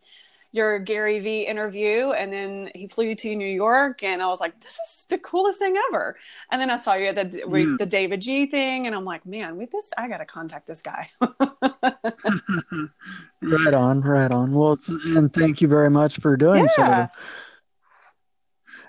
your 0.52 0.78
Gary 0.78 1.18
Vee 1.20 1.46
interview, 1.46 2.12
and 2.12 2.32
then 2.32 2.70
he 2.74 2.88
flew 2.88 3.04
you 3.06 3.14
to 3.16 3.36
New 3.36 3.46
York, 3.46 4.02
and 4.02 4.22
I 4.22 4.26
was 4.28 4.40
like, 4.40 4.60
this 4.60 4.72
is 4.72 5.06
the 5.08 5.18
coolest 5.18 5.58
thing 5.58 5.76
ever. 5.88 6.16
And 6.50 6.60
then 6.60 6.70
I 6.70 6.78
saw 6.78 6.94
you 6.94 7.08
at 7.08 7.16
the 7.16 7.38
yeah. 7.38 7.76
the 7.78 7.86
davidji 7.86 8.50
thing, 8.50 8.86
and 8.86 8.94
I'm 8.94 9.04
like, 9.04 9.26
man, 9.26 9.56
with 9.56 9.70
this, 9.70 9.92
I 9.98 10.08
got 10.08 10.18
to 10.18 10.24
contact 10.24 10.66
this 10.66 10.80
guy. 10.80 11.10
right 13.42 13.74
on, 13.74 14.00
right 14.00 14.32
on. 14.32 14.52
Well, 14.52 14.78
and 15.16 15.32
thank 15.32 15.60
you 15.60 15.68
very 15.68 15.90
much 15.90 16.18
for 16.18 16.36
doing 16.36 16.66
yeah. 16.78 17.08
so. 17.08 17.18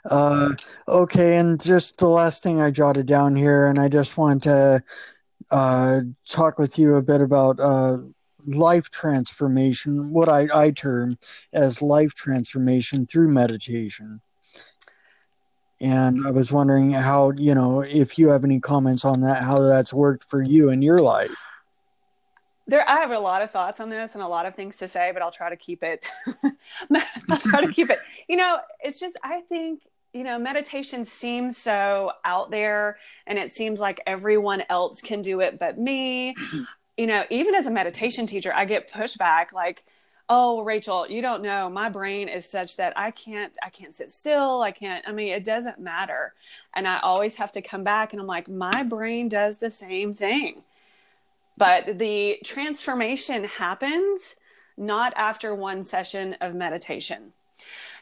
Uh, 0.10 0.54
okay, 0.88 1.38
and 1.38 1.62
just 1.62 1.98
the 1.98 2.08
last 2.08 2.42
thing 2.42 2.62
I 2.62 2.72
jotted 2.72 3.06
down 3.06 3.36
here, 3.36 3.68
and 3.68 3.78
I 3.78 3.90
just 3.90 4.18
want 4.18 4.44
to 4.44 4.82
uh, 5.52 6.02
talk 6.28 6.58
with 6.58 6.80
you 6.80 6.96
a 6.96 7.02
bit 7.02 7.22
about 7.22 7.60
uh, 7.60 7.98
life 8.56 8.90
transformation, 8.90 10.12
what 10.12 10.30
I, 10.30 10.48
I 10.54 10.72
term 10.72 11.18
as 11.54 11.82
life 11.82 12.14
transformation 12.14 13.06
through 13.06 13.30
meditation. 13.30 14.22
And 15.82 16.28
I 16.28 16.32
was 16.32 16.52
wondering 16.52 16.92
how, 16.92 17.32
you 17.38 17.56
know, 17.56 17.82
if 17.82 18.18
you 18.18 18.30
have 18.30 18.44
any 18.44 18.60
comments 18.60 19.06
on 19.06 19.22
that, 19.22 19.44
how 19.44 19.56
that's 19.56 19.94
worked 19.94 20.30
for 20.30 20.44
you 20.44 20.70
in 20.70 20.82
your 20.82 21.00
life. 21.00 21.32
There, 22.68 22.88
I 22.88 23.00
have 23.00 23.12
a 23.12 23.20
lot 23.20 23.42
of 23.42 23.50
thoughts 23.50 23.80
on 23.80 23.90
this 23.90 24.14
and 24.14 24.22
a 24.22 24.28
lot 24.28 24.46
of 24.46 24.56
things 24.56 24.76
to 24.78 24.88
say, 24.88 25.12
but 25.12 25.22
I'll 25.22 25.32
try 25.32 25.50
to 25.50 25.56
keep 25.56 25.82
it. 25.82 26.06
I'll 27.30 27.40
try 27.40 27.62
to 27.62 27.72
keep 27.72 27.90
it. 27.90 27.98
You 28.28 28.36
know, 28.36 28.60
it's 28.82 29.00
just 29.00 29.18
I 29.24 29.42
think 29.42 29.82
you 30.14 30.24
know 30.24 30.38
meditation 30.38 31.04
seems 31.04 31.58
so 31.58 32.12
out 32.24 32.52
there, 32.52 32.98
and 33.26 33.40
it 33.40 33.50
seems 33.50 33.80
like 33.80 34.02
everyone 34.06 34.64
else 34.70 35.02
can 35.02 35.24
do 35.24 35.40
it 35.40 35.58
but 35.58 35.80
me 35.80 36.36
you 37.00 37.08
know, 37.08 37.24
even 37.30 37.56
as 37.56 37.66
a 37.66 37.72
meditation 37.72 38.26
teacher, 38.26 38.52
I 38.54 38.66
get 38.66 38.92
pushback 38.92 39.54
like, 39.54 39.84
oh 40.32 40.62
rachel 40.62 41.08
you 41.10 41.24
don't 41.24 41.42
know. 41.42 41.70
My 41.70 41.90
brain 41.90 42.30
is 42.30 42.46
such 42.46 42.76
that 42.76 42.94
i 42.96 43.10
can't 43.10 43.58
i 43.64 43.70
can't 43.70 43.96
sit 43.96 44.12
still. 44.12 44.62
I 44.62 44.70
can't 44.72 45.04
i 45.08 45.12
mean 45.12 45.34
it 45.34 45.44
doesn't 45.44 45.80
matter. 45.80 46.34
And 46.76 46.88
i 46.88 47.00
always 47.00 47.36
have 47.36 47.52
to 47.54 47.64
come 47.64 47.84
back 47.84 48.14
and 48.14 48.22
i'm 48.22 48.28
like 48.28 48.48
my 48.48 48.84
brain 48.84 49.28
does 49.28 49.58
the 49.58 49.72
same 49.72 50.14
thing. 50.14 50.62
But 51.58 51.98
the 51.98 52.38
transformation 52.44 53.46
happens 53.46 54.36
not 54.78 55.14
after 55.16 55.56
one 55.56 55.84
session 55.84 56.36
of 56.42 56.54
meditation 56.54 57.34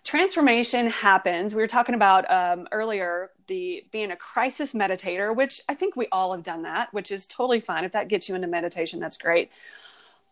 transformation 0.08 0.90
happens. 0.90 1.54
We 1.54 1.62
were 1.62 1.68
talking 1.68 1.94
about 1.94 2.32
um, 2.32 2.66
earlier 2.72 3.32
the 3.48 3.84
being 3.92 4.12
a 4.12 4.16
crisis 4.16 4.74
meditator 4.74 5.36
which 5.36 5.60
i 5.68 5.74
think 5.74 5.98
we 5.98 6.08
all 6.14 6.32
have 6.34 6.44
done 6.44 6.62
that 6.64 6.94
which 6.94 7.12
is 7.12 7.28
totally 7.28 7.60
fine. 7.60 7.84
If 7.84 7.92
that 7.92 8.08
gets 8.08 8.30
you 8.30 8.36
into 8.36 8.48
meditation 8.48 9.02
that's 9.02 9.18
great. 9.18 9.52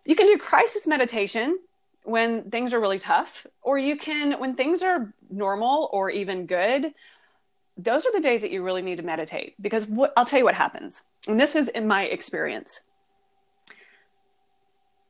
You 0.05 0.15
can 0.15 0.27
do 0.27 0.37
crisis 0.37 0.87
meditation 0.87 1.59
when 2.03 2.49
things 2.51 2.73
are 2.73 2.79
really 2.79 2.99
tough 2.99 3.45
or 3.61 3.77
you 3.77 3.97
can 3.97 4.39
when 4.39 4.55
things 4.55 4.81
are 4.81 5.13
normal 5.29 5.89
or 5.91 6.09
even 6.09 6.45
good 6.45 6.93
those 7.77 8.05
are 8.05 8.13
the 8.13 8.21
days 8.21 8.41
that 8.43 8.51
you 8.51 8.63
really 8.63 8.81
need 8.81 8.95
to 8.95 9.03
meditate 9.03 9.55
because 9.61 9.85
what, 9.87 10.13
i'll 10.15 10.23
tell 10.23 10.39
you 10.39 10.45
what 10.45 10.55
happens. 10.55 11.03
And 11.27 11.37
this 11.37 11.53
is 11.53 11.67
in 11.67 11.85
my 11.85 12.03
experience. 12.05 12.79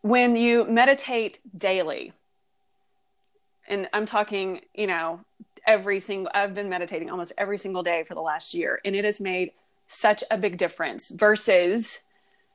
When 0.02 0.36
you 0.36 0.66
meditate 0.66 1.40
daily 1.56 2.14
and 3.68 3.88
I'm 3.94 4.06
talking, 4.06 4.62
you 4.74 4.88
know, 4.88 5.22
every 5.66 6.00
single, 6.00 6.32
I've 6.34 6.54
been 6.54 6.70
meditating 6.70 7.10
almost 7.10 7.34
every 7.38 7.58
single 7.58 7.84
day 7.84 8.04
for 8.04 8.14
the 8.14 8.22
last 8.22 8.54
year, 8.54 8.80
and 8.86 8.96
it 8.96 9.06
has 9.06 9.20
made 9.20 9.52
such 9.88 10.24
a 10.32 10.38
big 10.38 10.58
difference 10.58 11.10
versus 11.10 12.02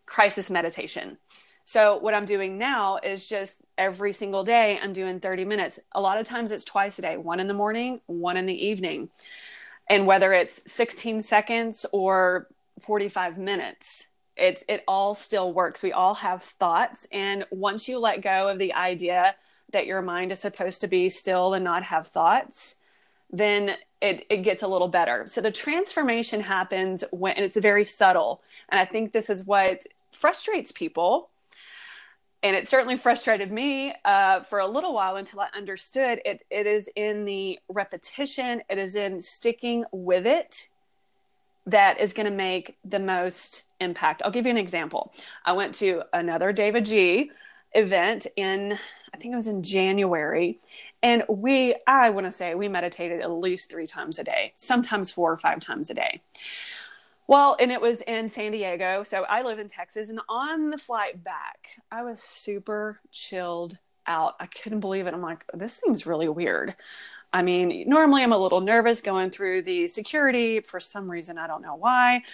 crisis 0.07 0.51
meditation. 0.51 1.19
So, 1.65 1.99
what 1.99 2.15
I'm 2.15 2.25
doing 2.25 2.59
now 2.59 2.99
is 3.03 3.29
just 3.29 3.63
every 3.79 4.13
single 4.13 4.43
day, 4.43 4.79
I'm 4.83 4.93
doing 4.93 5.21
30 5.21 5.45
minutes. 5.45 5.79
A 5.93 6.01
lot 6.01 6.19
of 6.19 6.27
times 6.27 6.51
it's 6.51 6.65
twice 6.65 6.99
a 6.99 7.03
day, 7.03 7.17
one 7.17 7.39
in 7.39 7.47
the 7.47 7.55
morning, 7.55 8.01
one 8.07 8.37
in 8.37 8.47
the 8.47 8.67
evening. 8.67 9.09
And 9.89 10.07
whether 10.07 10.33
it's 10.33 10.63
16 10.67 11.21
seconds 11.23 11.87
or 11.93 12.49
45 12.81 13.39
minutes. 13.39 14.09
It's 14.37 14.65
it 14.69 14.83
all 14.89 15.15
still 15.15 15.53
works. 15.53 15.83
We 15.83 15.93
all 15.93 16.15
have 16.15 16.43
thoughts 16.43 17.07
and 17.13 17.45
once 17.51 17.89
you 17.89 17.99
let 17.99 18.23
go 18.23 18.49
of 18.49 18.59
the 18.59 18.73
idea 18.75 19.35
that 19.73 19.87
your 19.87 20.03
mind 20.03 20.33
is 20.33 20.41
supposed 20.41 20.81
to 20.81 20.89
be 20.89 21.09
still 21.09 21.55
and 21.55 21.65
not 21.65 21.83
have 21.85 22.07
thoughts, 22.07 22.77
then 23.31 23.77
it, 24.01 24.27
it 24.29 24.39
gets 24.39 24.63
a 24.63 24.69
little 24.69 24.89
better. 24.89 25.25
So 25.27 25.41
the 25.41 25.51
transformation 25.51 26.41
happens 26.41 27.05
when 27.11 27.35
and 27.35 27.45
it's 27.45 27.57
very 27.57 27.85
subtle. 27.85 28.43
And 28.69 28.81
I 28.81 28.85
think 28.85 29.13
this 29.13 29.31
is 29.31 29.45
what 29.45 29.85
frustrates 30.13 30.73
people. 30.73 31.31
And 32.43 32.57
it 32.57 32.69
certainly 32.69 32.97
frustrated 32.97 33.53
me 33.53 33.95
uh, 34.05 34.41
for 34.41 34.61
a 34.61 34.67
little 34.67 34.95
while 34.95 35.17
until 35.17 35.41
I 35.41 35.49
understood 35.55 36.23
it. 36.25 36.43
It 36.51 36.67
is 36.67 36.89
in 36.97 37.25
the 37.27 37.59
repetition, 37.69 38.63
it 38.71 38.79
is 38.79 38.97
in 38.97 39.21
sticking 39.21 39.85
with 39.93 40.27
it 40.27 40.69
that 41.67 42.01
is 42.01 42.15
going 42.15 42.25
to 42.25 42.37
make 42.37 42.79
the 42.85 42.99
most 42.99 43.65
impact. 43.81 44.23
I'll 44.25 44.31
give 44.31 44.47
you 44.47 44.51
an 44.51 44.57
example. 44.57 45.13
I 45.45 45.53
went 45.53 45.75
to 45.77 46.03
another 46.13 46.53
davidji 46.53 47.29
event 47.73 48.27
in, 48.37 48.79
I 49.13 49.17
think 49.17 49.33
it 49.33 49.37
was 49.37 49.49
in 49.49 49.63
January, 49.63 50.61
and 51.03 51.25
we, 51.29 51.75
I 51.87 52.11
want 52.11 52.27
to 52.27 52.33
say, 52.33 52.55
we 52.55 52.69
meditated 52.69 53.21
at 53.21 53.31
least 53.31 53.71
three 53.71 53.87
times 53.87 54.19
a 54.19 54.25
day, 54.25 54.53
sometimes 54.57 55.11
four 55.11 55.33
or 55.33 55.37
five 55.37 55.61
times 55.61 55.91
a 55.91 55.95
day. 55.95 56.21
Well, 57.27 57.57
and 57.61 57.71
it 57.71 57.81
was 57.81 58.03
in 58.03 58.29
San 58.29 58.51
Diego. 58.51 59.05
So 59.05 59.23
I 59.23 59.43
live 59.43 59.61
in 59.61 59.69
Texas. 59.69 60.11
And 60.11 60.21
on 60.29 60.71
the 60.71 60.77
flight 60.77 61.23
back, 61.23 61.69
I 61.89 62.03
was 62.03 62.21
super 62.21 63.01
chilled 63.13 63.79
out. 64.05 64.35
I 64.41 64.47
couldn't 64.47 64.81
believe 64.81 65.07
it. 65.07 65.15
I'm 65.15 65.23
like, 65.23 65.45
this 65.55 65.75
seems 65.75 66.07
really 66.07 66.29
weird. 66.29 66.75
I 67.33 67.43
mean, 67.43 67.85
normally 67.89 68.25
I'm 68.25 68.33
a 68.33 68.39
little 68.39 68.61
nervous 68.61 69.01
going 69.01 69.31
through 69.31 69.63
the 69.63 69.87
security 69.87 70.59
for 70.59 70.81
some 70.81 71.09
reason. 71.09 71.39
I 71.39 71.47
don't 71.47 71.63
know 71.63 71.77
why. 71.77 72.25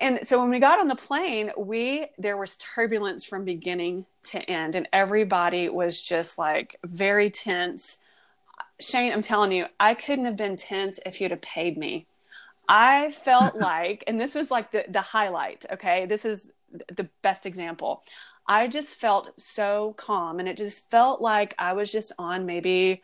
And 0.00 0.26
so 0.26 0.40
when 0.40 0.50
we 0.50 0.58
got 0.58 0.80
on 0.80 0.88
the 0.88 0.96
plane, 0.96 1.52
we 1.56 2.06
there 2.18 2.36
was 2.36 2.56
turbulence 2.56 3.24
from 3.24 3.44
beginning 3.44 4.06
to 4.24 4.38
end, 4.50 4.74
and 4.74 4.88
everybody 4.92 5.68
was 5.68 6.00
just 6.00 6.36
like 6.38 6.76
very 6.84 7.30
tense. 7.30 7.98
Shane, 8.80 9.12
I'm 9.12 9.22
telling 9.22 9.52
you, 9.52 9.66
I 9.78 9.94
couldn't 9.94 10.24
have 10.24 10.36
been 10.36 10.56
tense 10.56 10.98
if 11.06 11.20
you'd 11.20 11.30
have 11.30 11.42
paid 11.42 11.78
me. 11.78 12.06
I 12.68 13.10
felt 13.10 13.54
like, 13.60 14.02
and 14.06 14.20
this 14.20 14.34
was 14.34 14.50
like 14.50 14.72
the 14.72 14.84
the 14.88 15.00
highlight. 15.00 15.64
Okay, 15.72 16.06
this 16.06 16.24
is 16.24 16.50
the 16.92 17.08
best 17.22 17.46
example. 17.46 18.02
I 18.46 18.66
just 18.68 18.96
felt 18.96 19.38
so 19.40 19.94
calm, 19.96 20.40
and 20.40 20.48
it 20.48 20.56
just 20.56 20.90
felt 20.90 21.20
like 21.20 21.54
I 21.58 21.72
was 21.72 21.92
just 21.92 22.10
on 22.18 22.46
maybe 22.46 23.02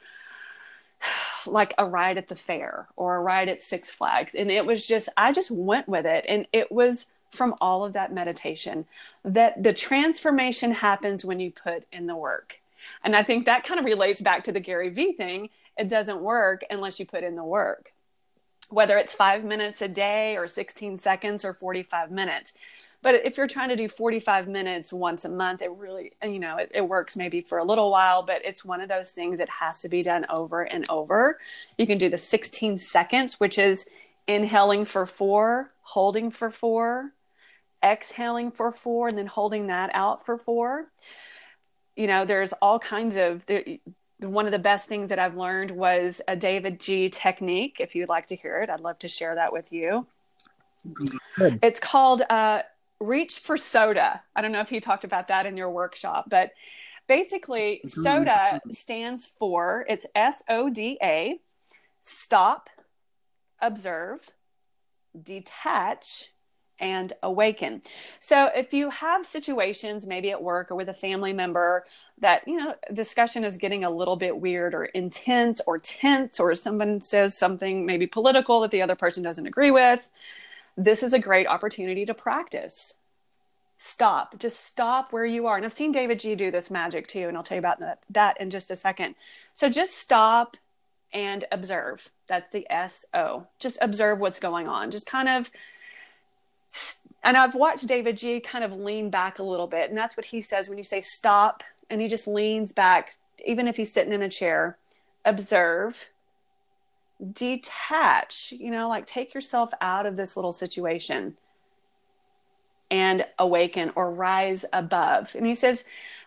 like 1.46 1.74
a 1.78 1.84
ride 1.84 2.18
at 2.18 2.28
the 2.28 2.36
fair 2.36 2.88
or 2.96 3.16
a 3.16 3.20
ride 3.20 3.48
at 3.48 3.62
Six 3.62 3.90
Flags. 3.90 4.34
And 4.34 4.50
it 4.50 4.64
was 4.64 4.86
just, 4.86 5.08
I 5.16 5.32
just 5.32 5.50
went 5.50 5.88
with 5.88 6.06
it. 6.06 6.24
And 6.28 6.46
it 6.52 6.70
was 6.70 7.06
from 7.30 7.54
all 7.60 7.84
of 7.84 7.92
that 7.92 8.12
meditation 8.12 8.86
that 9.24 9.62
the 9.62 9.72
transformation 9.72 10.72
happens 10.72 11.24
when 11.24 11.40
you 11.40 11.50
put 11.50 11.86
in 11.92 12.06
the 12.06 12.16
work. 12.16 12.60
And 13.04 13.14
I 13.14 13.22
think 13.22 13.46
that 13.46 13.64
kind 13.64 13.78
of 13.78 13.86
relates 13.86 14.20
back 14.20 14.44
to 14.44 14.52
the 14.52 14.60
Gary 14.60 14.88
Vee 14.88 15.12
thing. 15.12 15.50
It 15.76 15.88
doesn't 15.88 16.20
work 16.20 16.64
unless 16.70 16.98
you 16.98 17.06
put 17.06 17.24
in 17.24 17.36
the 17.36 17.44
work, 17.44 17.92
whether 18.68 18.96
it's 18.98 19.14
five 19.14 19.44
minutes 19.44 19.82
a 19.82 19.88
day 19.88 20.36
or 20.36 20.48
16 20.48 20.96
seconds 20.96 21.44
or 21.44 21.52
45 21.52 22.10
minutes. 22.10 22.52
But 23.02 23.14
if 23.24 23.38
you're 23.38 23.46
trying 23.46 23.70
to 23.70 23.76
do 23.76 23.88
45 23.88 24.46
minutes 24.46 24.92
once 24.92 25.24
a 25.24 25.28
month, 25.28 25.62
it 25.62 25.70
really, 25.72 26.12
you 26.22 26.38
know, 26.38 26.58
it, 26.58 26.70
it, 26.74 26.86
works 26.86 27.16
maybe 27.16 27.40
for 27.40 27.58
a 27.58 27.64
little 27.64 27.90
while, 27.90 28.22
but 28.22 28.44
it's 28.44 28.64
one 28.64 28.80
of 28.82 28.88
those 28.88 29.10
things 29.10 29.38
that 29.38 29.48
has 29.48 29.80
to 29.82 29.88
be 29.88 30.02
done 30.02 30.26
over 30.28 30.62
and 30.62 30.84
over. 30.90 31.38
You 31.78 31.86
can 31.86 31.96
do 31.96 32.10
the 32.10 32.18
16 32.18 32.76
seconds, 32.76 33.40
which 33.40 33.58
is 33.58 33.88
inhaling 34.26 34.84
for 34.84 35.06
four, 35.06 35.70
holding 35.82 36.30
for 36.30 36.50
four, 36.50 37.12
exhaling 37.82 38.50
for 38.50 38.70
four, 38.70 39.08
and 39.08 39.16
then 39.16 39.26
holding 39.26 39.68
that 39.68 39.90
out 39.94 40.24
for 40.26 40.36
four. 40.36 40.86
You 41.96 42.06
know, 42.06 42.26
there's 42.26 42.52
all 42.60 42.78
kinds 42.78 43.16
of, 43.16 43.46
one 44.18 44.44
of 44.44 44.52
the 44.52 44.58
best 44.58 44.88
things 44.88 45.08
that 45.08 45.18
I've 45.18 45.36
learned 45.36 45.70
was 45.70 46.20
a 46.28 46.36
davidji 46.36 47.10
technique. 47.10 47.78
If 47.80 47.94
you'd 47.94 48.10
like 48.10 48.26
to 48.26 48.36
hear 48.36 48.60
it, 48.60 48.68
I'd 48.68 48.80
love 48.80 48.98
to 48.98 49.08
share 49.08 49.36
that 49.36 49.54
with 49.54 49.72
you. 49.72 50.06
Good. 50.92 51.58
It's 51.62 51.80
called 51.80 52.22
uh, 52.30 52.62
reach 53.00 53.38
for 53.38 53.56
soda. 53.56 54.22
I 54.36 54.42
don't 54.42 54.52
know 54.52 54.60
if 54.60 54.68
he 54.68 54.78
talked 54.78 55.04
about 55.04 55.28
that 55.28 55.46
in 55.46 55.56
your 55.56 55.70
workshop, 55.70 56.26
but 56.28 56.52
basically, 57.06 57.80
mm-hmm. 57.84 58.02
soda 58.02 58.60
stands 58.70 59.26
for 59.38 59.84
it's 59.88 60.06
S 60.14 60.42
O 60.48 60.70
D 60.70 60.98
A, 61.02 61.40
stop, 62.02 62.68
observe, 63.60 64.20
detach, 65.20 66.30
and 66.78 67.12
awaken. 67.22 67.82
So 68.20 68.50
if 68.54 68.72
you 68.72 68.88
have 68.88 69.26
situations 69.26 70.06
maybe 70.06 70.30
at 70.30 70.42
work 70.42 70.70
or 70.70 70.76
with 70.76 70.88
a 70.88 70.94
family 70.94 71.34
member 71.34 71.84
that, 72.18 72.48
you 72.48 72.56
know, 72.56 72.74
discussion 72.92 73.44
is 73.44 73.58
getting 73.58 73.84
a 73.84 73.90
little 73.90 74.16
bit 74.16 74.38
weird 74.38 74.74
or 74.74 74.86
intense 74.86 75.60
or 75.66 75.78
tense 75.78 76.40
or 76.40 76.54
someone 76.54 77.02
says 77.02 77.36
something 77.36 77.84
maybe 77.84 78.06
political 78.06 78.60
that 78.60 78.70
the 78.70 78.80
other 78.80 78.96
person 78.96 79.22
doesn't 79.22 79.46
agree 79.46 79.70
with, 79.70 80.08
this 80.76 81.02
is 81.02 81.12
a 81.12 81.18
great 81.18 81.46
opportunity 81.46 82.06
to 82.06 82.14
practice. 82.14 82.94
Stop, 83.78 84.38
just 84.38 84.64
stop 84.64 85.10
where 85.10 85.24
you 85.24 85.46
are. 85.46 85.56
And 85.56 85.64
I've 85.64 85.72
seen 85.72 85.94
davidji 85.94 86.36
do 86.36 86.50
this 86.50 86.70
magic 86.70 87.06
too, 87.06 87.28
and 87.28 87.36
I'll 87.36 87.42
tell 87.42 87.56
you 87.56 87.60
about 87.60 87.80
that, 88.10 88.40
in 88.40 88.50
just 88.50 88.70
a 88.70 88.76
second. 88.76 89.14
So 89.54 89.70
just 89.70 89.96
stop 89.96 90.56
and 91.12 91.44
observe. 91.50 92.10
That's 92.28 92.50
the 92.50 92.70
S 92.70 93.06
O. 93.14 93.46
Just 93.58 93.78
observe 93.80 94.20
what's 94.20 94.38
going 94.38 94.68
on. 94.68 94.90
Just 94.90 95.06
kind 95.06 95.28
of, 95.28 95.50
and 97.24 97.38
I've 97.38 97.54
watched 97.54 97.86
davidji 97.86 98.44
kind 98.44 98.64
of 98.64 98.72
lean 98.72 99.08
back 99.08 99.38
a 99.38 99.42
little 99.42 99.66
bit. 99.66 99.88
And 99.88 99.98
that's 99.98 100.16
what 100.16 100.26
he 100.26 100.42
says 100.42 100.68
when 100.68 100.76
you 100.76 100.84
say 100.84 101.00
stop, 101.00 101.64
and 101.88 102.02
he 102.02 102.06
just 102.06 102.28
leans 102.28 102.72
back, 102.72 103.16
even 103.46 103.66
if 103.66 103.76
he's 103.76 103.92
sitting 103.92 104.12
in 104.12 104.20
a 104.20 104.28
chair. 104.28 104.76
Observe, 105.24 106.09
detach, 107.32 108.52
you 108.56 108.70
know, 108.70 108.88
like 108.88 109.06
take 109.06 109.34
yourself 109.34 109.72
out 109.80 110.06
of 110.06 110.16
this 110.16 110.36
little 110.36 110.52
situation 110.52 111.36
and 112.90 113.24
awaken 113.38 113.92
or 113.94 114.10
rise 114.10 114.64
above. 114.72 115.34
And 115.36 115.46
he 115.46 115.54
says, 115.54 115.84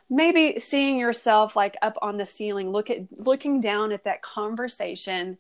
maybe 0.10 0.60
seeing 0.60 0.98
yourself 0.98 1.56
like 1.56 1.76
up 1.82 1.98
on 2.02 2.18
the 2.18 2.26
ceiling, 2.26 2.72
look 2.72 2.90
at 2.90 3.20
looking 3.20 3.60
down 3.60 3.92
at 3.92 4.04
that 4.06 4.22
conversation 4.22 5.38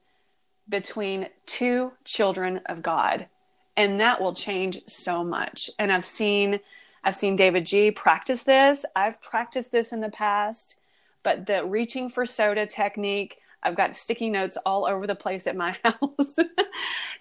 between 0.68 1.28
two 1.46 1.92
children 2.04 2.62
of 2.66 2.82
God. 2.82 3.28
And 3.76 4.00
that 4.00 4.22
will 4.22 4.34
change 4.34 4.82
so 4.88 5.24
much. 5.24 5.70
And 5.80 5.92
I've 5.92 6.06
seen 6.06 6.60
I've 7.06 7.16
seen 7.16 7.38
davidji 7.38 7.94
practice 7.94 8.44
this. 8.44 8.86
I've 8.96 9.22
practiced 9.22 9.74
this 9.74 9.92
in 9.92 10.00
the 10.00 10.10
past, 10.10 10.80
but 11.22 11.46
the 11.46 11.66
reaching 11.66 12.08
for 12.10 12.26
soda 12.26 12.66
technique 12.66 13.40
I've 13.64 13.76
got 13.76 13.96
sticky 13.96 14.30
notes 14.30 14.58
all 14.66 14.86
over 14.86 15.08
the 15.08 15.16
place 15.16 15.48
at 15.48 15.56
my 15.56 15.78
house 15.84 16.38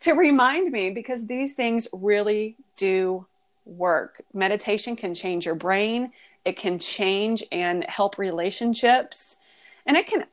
to 0.01 0.13
remind 0.13 0.71
me 0.73 0.91
because 0.91 1.27
these 1.27 1.55
things 1.55 1.89
really 1.93 2.57
do 2.77 3.27
work. 3.65 4.21
Meditation 4.35 4.97
can 4.97 5.15
change 5.15 5.47
your 5.47 5.55
brain, 5.55 6.11
it 6.45 6.57
can 6.57 6.79
change 6.79 7.45
and 7.53 7.85
help 7.85 8.19
relationships. 8.19 9.39
And 9.87 9.97
it 9.97 10.07
can, 10.07 10.25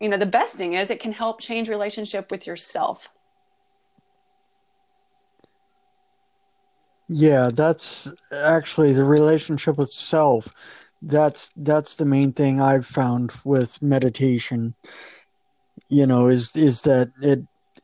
you 0.00 0.08
know, 0.08 0.16
the 0.16 0.26
best 0.26 0.56
thing 0.56 0.74
is 0.74 0.90
it 0.90 1.00
can 1.00 1.12
help 1.12 1.40
change 1.40 1.68
relationship 1.68 2.30
with 2.30 2.46
yourself. 2.46 3.08
Yeah, 7.08 7.50
that's 7.52 8.12
actually 8.32 8.92
the 8.92 9.04
relationship 9.04 9.76
with 9.76 9.90
self. 9.90 10.48
That's 11.02 11.50
that's 11.56 11.96
the 11.96 12.04
main 12.04 12.32
thing 12.32 12.60
I've 12.60 12.86
found 12.86 13.32
with 13.44 13.82
meditation 13.82 14.74
you 15.92 16.06
know 16.06 16.28
is 16.28 16.56
is 16.56 16.82
that 16.82 17.10
it 17.20 17.40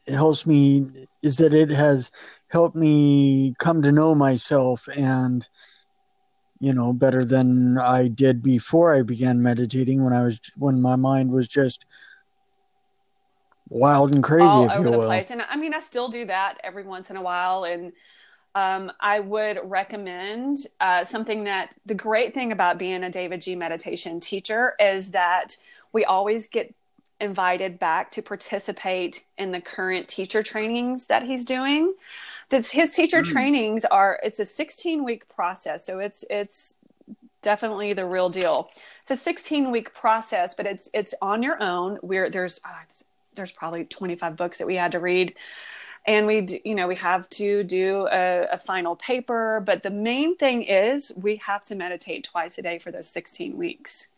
helps 0.08 0.46
me 0.46 0.86
is 1.22 1.36
that 1.36 1.52
it 1.52 1.68
has 1.68 2.10
helped 2.48 2.74
me 2.74 3.54
come 3.58 3.82
to 3.82 3.92
know 3.92 4.14
myself 4.14 4.88
and 4.96 5.46
you 6.58 6.72
know 6.72 6.94
better 6.94 7.22
than 7.22 7.76
I 7.76 8.08
did 8.08 8.42
before 8.42 8.94
I 8.94 9.02
began 9.02 9.42
meditating 9.42 10.02
when 10.02 10.14
I 10.14 10.22
was 10.22 10.40
when 10.56 10.80
my 10.80 10.96
mind 10.96 11.30
was 11.30 11.46
just 11.46 11.84
wild 13.68 14.14
and 14.14 14.24
crazy 14.24 14.46
all 14.46 14.70
over 14.70 14.84
the 14.84 14.90
will. 14.96 15.06
place. 15.06 15.30
And 15.30 15.42
I 15.42 15.56
mean 15.56 15.74
I 15.74 15.80
still 15.80 16.08
do 16.08 16.24
that 16.24 16.56
every 16.64 16.84
once 16.84 17.10
in 17.10 17.16
a 17.16 17.22
while. 17.22 17.64
And 17.64 17.92
um, 18.54 18.90
I 18.98 19.20
would 19.20 19.60
recommend 19.62 20.56
uh, 20.80 21.04
something 21.04 21.44
that 21.44 21.74
the 21.84 21.94
great 21.94 22.32
thing 22.32 22.50
about 22.50 22.78
being 22.78 23.04
a 23.04 23.10
davidji. 23.10 23.56
meditation 23.56 24.18
teacher 24.18 24.74
is 24.80 25.10
that 25.10 25.56
we 25.92 26.06
always 26.06 26.48
get 26.48 26.74
invited 27.20 27.78
back 27.78 28.10
to 28.12 28.22
participate 28.22 29.24
in 29.36 29.50
the 29.50 29.60
current 29.60 30.08
teacher 30.08 30.42
trainings 30.42 31.06
that 31.06 31.24
he's 31.24 31.44
doing. 31.44 31.94
This, 32.48 32.70
his 32.70 32.92
teacher 32.92 33.22
mm. 33.22 33.26
trainings 33.26 33.84
are 33.84 34.20
it's 34.22 34.40
a 34.40 34.44
16 34.44 35.04
week 35.04 35.28
process, 35.28 35.84
so 35.84 35.98
it's 35.98 36.24
it's 36.30 36.76
definitely 37.42 37.92
the 37.92 38.06
real 38.06 38.28
deal. 38.28 38.70
It's 39.02 39.10
a 39.10 39.16
16 39.16 39.70
week 39.70 39.94
process, 39.94 40.54
but 40.54 40.66
it's 40.66 40.88
it's 40.94 41.14
on 41.20 41.42
your 41.42 41.62
own. 41.62 41.96
Where 41.96 42.30
there's 42.30 42.60
uh, 42.64 42.84
there's 43.34 43.52
probably 43.52 43.84
25 43.84 44.36
books 44.36 44.58
that 44.58 44.66
we 44.66 44.76
had 44.76 44.92
to 44.92 45.00
read 45.00 45.34
and 46.06 46.26
we 46.26 46.60
you 46.64 46.74
know 46.74 46.88
we 46.88 46.96
have 46.96 47.28
to 47.30 47.62
do 47.64 48.08
a, 48.10 48.46
a, 48.52 48.58
final 48.58 48.96
paper 48.96 49.62
but 49.64 49.82
the 49.82 49.90
main 49.90 50.36
thing 50.36 50.62
is 50.62 51.12
we 51.16 51.36
have 51.36 51.64
to 51.64 51.74
meditate 51.74 52.24
twice 52.24 52.58
a 52.58 52.62
day 52.62 52.78
for 52.78 52.90
those 52.90 53.08
16 53.08 53.56
weeks 53.56 54.08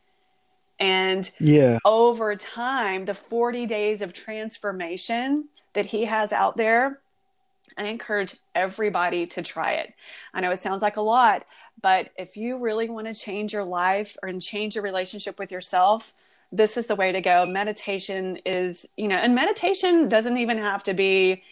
and 0.80 1.30
yeah. 1.38 1.78
over 1.84 2.34
time 2.34 3.04
the 3.04 3.14
40 3.14 3.66
days 3.66 4.02
of 4.02 4.12
transformation 4.12 5.44
that 5.74 5.86
he 5.86 6.06
has 6.06 6.32
out 6.32 6.56
there 6.56 7.00
i 7.78 7.84
encourage 7.84 8.34
everybody 8.54 9.26
to 9.26 9.42
try 9.42 9.74
it. 9.74 9.94
I 10.34 10.40
know 10.40 10.50
it 10.50 10.60
sounds 10.60 10.82
like 10.82 10.96
a 10.96 11.02
lot 11.02 11.46
but 11.82 12.10
if 12.18 12.36
you 12.36 12.58
really 12.58 12.88
want 12.88 13.06
to 13.06 13.14
change 13.14 13.52
your 13.52 13.64
life 13.64 14.16
or 14.22 14.28
and 14.28 14.42
change 14.42 14.74
your 14.74 14.84
relationship 14.84 15.38
with 15.38 15.52
yourself 15.52 16.14
this 16.52 16.76
is 16.76 16.88
the 16.88 16.96
way 16.96 17.12
to 17.12 17.20
go. 17.20 17.44
Meditation 17.44 18.38
is 18.44 18.88
you 18.96 19.06
know 19.06 19.16
and 19.16 19.34
meditation 19.34 20.08
doesn't 20.08 20.36
even 20.36 20.58
have 20.58 20.82
to 20.84 20.94
be 20.94 21.42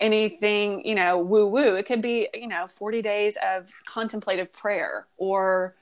anything, 0.00 0.84
you 0.84 0.94
know, 0.94 1.18
woo 1.18 1.46
woo. 1.46 1.76
It 1.76 1.86
could 1.86 2.00
be, 2.00 2.28
you 2.34 2.48
know, 2.48 2.66
40 2.66 3.02
days 3.02 3.36
of 3.46 3.70
contemplative 3.86 4.50
prayer 4.50 5.06
or 5.18 5.74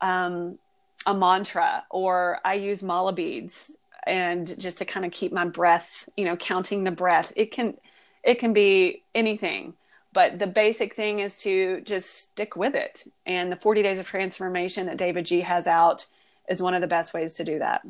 um, 0.00 0.58
a 1.06 1.14
mantra, 1.14 1.84
or 1.90 2.40
I 2.44 2.54
use 2.54 2.82
mala 2.82 3.12
beads 3.12 3.74
and 4.06 4.58
just 4.58 4.78
to 4.78 4.84
kind 4.84 5.04
of 5.04 5.12
keep 5.12 5.32
my 5.32 5.44
breath, 5.44 6.08
you 6.16 6.24
know, 6.24 6.36
counting 6.36 6.84
the 6.84 6.90
breath. 6.90 7.32
It 7.36 7.52
can, 7.52 7.76
it 8.22 8.38
can 8.38 8.52
be 8.52 9.02
anything, 9.14 9.74
but 10.12 10.38
the 10.38 10.46
basic 10.46 10.94
thing 10.94 11.20
is 11.20 11.36
to 11.38 11.80
just 11.82 12.10
stick 12.10 12.56
with 12.56 12.74
it. 12.74 13.06
And 13.26 13.50
the 13.52 13.56
40 13.56 13.82
days 13.82 13.98
of 13.98 14.06
transformation 14.06 14.86
that 14.86 14.98
davidji 14.98 15.42
has 15.42 15.66
out 15.66 16.06
is 16.48 16.62
one 16.62 16.74
of 16.74 16.80
the 16.80 16.86
best 16.86 17.14
ways 17.14 17.34
to 17.34 17.44
do 17.44 17.58
that. 17.60 17.82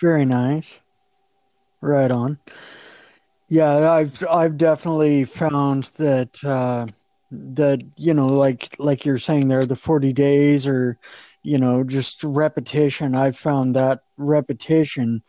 Very 0.00 0.24
nice. 0.24 0.80
Right 1.80 2.10
on. 2.10 2.38
Yeah, 3.48 3.92
I've 3.92 4.24
I've 4.28 4.56
definitely 4.56 5.24
found 5.24 5.84
that 5.98 6.42
uh, 6.42 6.86
that 7.32 7.82
you 7.96 8.14
know, 8.14 8.26
like 8.26 8.76
like 8.78 9.04
you're 9.04 9.18
saying 9.18 9.48
there, 9.48 9.64
the 9.64 9.76
40 9.76 10.12
days 10.12 10.66
or 10.66 10.98
you 11.42 11.58
know, 11.58 11.82
just 11.82 12.22
repetition. 12.22 13.16
I've 13.16 13.36
found 13.36 13.74
that 13.74 14.00
repetition 14.16 15.22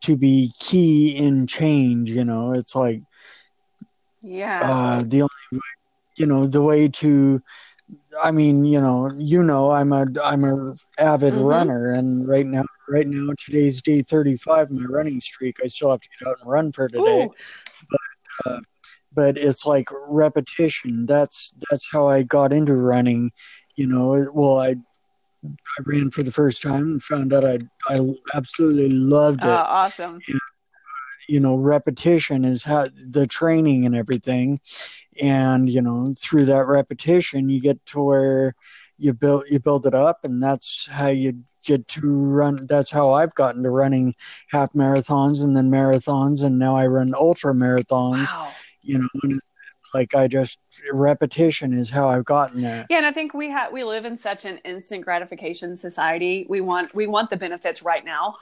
to 0.00 0.16
be 0.16 0.52
key 0.58 1.16
in 1.16 1.46
change. 1.46 2.10
You 2.10 2.24
know, 2.24 2.52
it's 2.52 2.74
like 2.74 3.02
yeah, 4.22 4.60
uh, 4.62 5.02
the 5.04 5.22
only 5.22 5.62
you 6.16 6.26
know 6.26 6.46
the 6.46 6.62
way 6.62 6.88
to 6.88 7.42
I 8.22 8.30
mean, 8.30 8.64
you 8.64 8.80
know, 8.80 9.10
you 9.16 9.42
know, 9.42 9.70
I'm 9.70 9.92
a 9.92 10.06
I'm 10.22 10.44
a 10.44 10.74
avid 10.98 11.34
mm-hmm. 11.34 11.42
runner, 11.42 11.92
and 11.92 12.26
right 12.26 12.46
now, 12.46 12.64
right 12.88 13.06
now, 13.06 13.32
today's 13.44 13.80
day 13.82 14.02
35, 14.02 14.70
my 14.70 14.84
running 14.88 15.20
streak. 15.20 15.58
I 15.62 15.68
still 15.68 15.90
have 15.90 16.00
to 16.00 16.08
get 16.18 16.28
out 16.28 16.36
and 16.40 16.50
run 16.50 16.72
for 16.72 16.88
today, 16.88 17.24
Ooh. 17.24 17.34
but 17.90 18.50
uh, 18.50 18.60
but 19.18 19.36
it's 19.36 19.66
like 19.66 19.88
repetition. 20.06 21.04
That's 21.04 21.52
that's 21.68 21.88
how 21.90 22.06
I 22.06 22.22
got 22.22 22.52
into 22.52 22.76
running. 22.76 23.32
You 23.74 23.88
know, 23.88 24.30
well, 24.32 24.58
I 24.58 24.76
I 25.44 25.82
ran 25.84 26.12
for 26.12 26.22
the 26.22 26.30
first 26.30 26.62
time 26.62 26.84
and 26.84 27.02
found 27.02 27.32
out 27.32 27.44
I 27.44 27.58
I 27.88 27.98
absolutely 28.36 28.90
loved 28.90 29.40
oh, 29.42 29.48
it. 29.48 29.50
Oh, 29.50 29.64
awesome! 29.66 30.20
And, 30.28 30.36
uh, 30.36 30.38
you 31.28 31.40
know, 31.40 31.56
repetition 31.56 32.44
is 32.44 32.62
how 32.62 32.86
the 33.08 33.26
training 33.26 33.86
and 33.86 33.96
everything 33.96 34.60
and 35.20 35.68
you 35.68 35.82
know 35.82 36.14
through 36.16 36.44
that 36.44 36.68
repetition 36.68 37.48
you 37.48 37.60
get 37.60 37.84
to 37.86 38.00
where 38.00 38.54
you 38.98 39.12
build 39.12 39.42
you 39.48 39.58
build 39.58 39.84
it 39.84 39.94
up 39.94 40.20
and 40.22 40.40
that's 40.40 40.86
how 40.92 41.08
you 41.08 41.42
get 41.64 41.86
to 41.88 42.08
run 42.08 42.56
that's 42.68 42.88
how 42.88 43.10
i've 43.10 43.34
gotten 43.34 43.64
to 43.64 43.70
running 43.70 44.14
half 44.48 44.72
marathons 44.74 45.42
and 45.42 45.56
then 45.56 45.68
marathons 45.68 46.44
and 46.44 46.56
now 46.56 46.76
i 46.76 46.86
run 46.86 47.12
ultra 47.16 47.52
marathons 47.52 48.32
wow. 48.32 48.48
You 48.88 48.98
know 48.98 49.08
and 49.22 49.40
like 49.94 50.14
i 50.14 50.26
just 50.26 50.58
repetition 50.92 51.72
is 51.72 51.88
how 51.88 52.08
i've 52.08 52.24
gotten 52.24 52.62
there 52.62 52.86
yeah 52.90 52.98
and 52.98 53.06
i 53.06 53.12
think 53.12 53.34
we 53.34 53.48
have 53.48 53.72
we 53.72 53.84
live 53.84 54.04
in 54.04 54.16
such 54.16 54.44
an 54.44 54.58
instant 54.64 55.04
gratification 55.04 55.76
society 55.76 56.46
we 56.48 56.60
want 56.60 56.94
we 56.94 57.06
want 57.06 57.30
the 57.30 57.36
benefits 57.36 57.82
right 57.82 58.04
now 58.04 58.34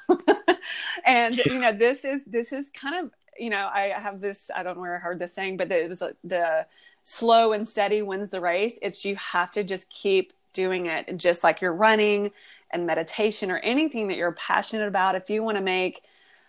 and 1.05 1.37
you 1.45 1.59
know 1.59 1.73
this 1.73 2.05
is 2.05 2.25
this 2.25 2.53
is 2.53 2.71
kind 2.71 3.05
of 3.05 3.11
you 3.39 3.51
know, 3.51 3.69
I 3.73 3.93
have 3.97 4.21
this, 4.21 4.51
I 4.55 4.63
don't 4.63 4.77
know 4.77 4.81
where 4.81 4.97
I 4.97 4.99
heard 4.99 5.19
this 5.19 5.35
saying, 5.35 5.57
but 5.57 5.71
it 5.71 5.89
was 5.89 6.03
the 6.25 6.67
slow 7.05 7.53
and 7.53 7.67
steady 7.67 8.03
wins 8.03 8.31
the 8.31 8.41
race. 8.41 8.79
It's 8.83 9.05
you 9.05 9.17
have 9.17 9.51
to 9.53 9.65
just 9.65 9.91
keep 9.91 10.33
doing 10.53 10.87
it. 10.87 11.17
Just 11.17 11.45
like 11.45 11.61
you're 11.61 11.75
running 11.75 12.31
and 12.71 12.87
meditation 12.87 13.51
or 13.51 13.59
anything 13.59 14.09
that 14.09 14.17
you're 14.17 14.33
passionate 14.33 14.89
about, 14.89 15.15
if 15.15 15.31
you 15.31 15.43
want 15.43 15.57
to 15.57 15.63
make 15.63 16.03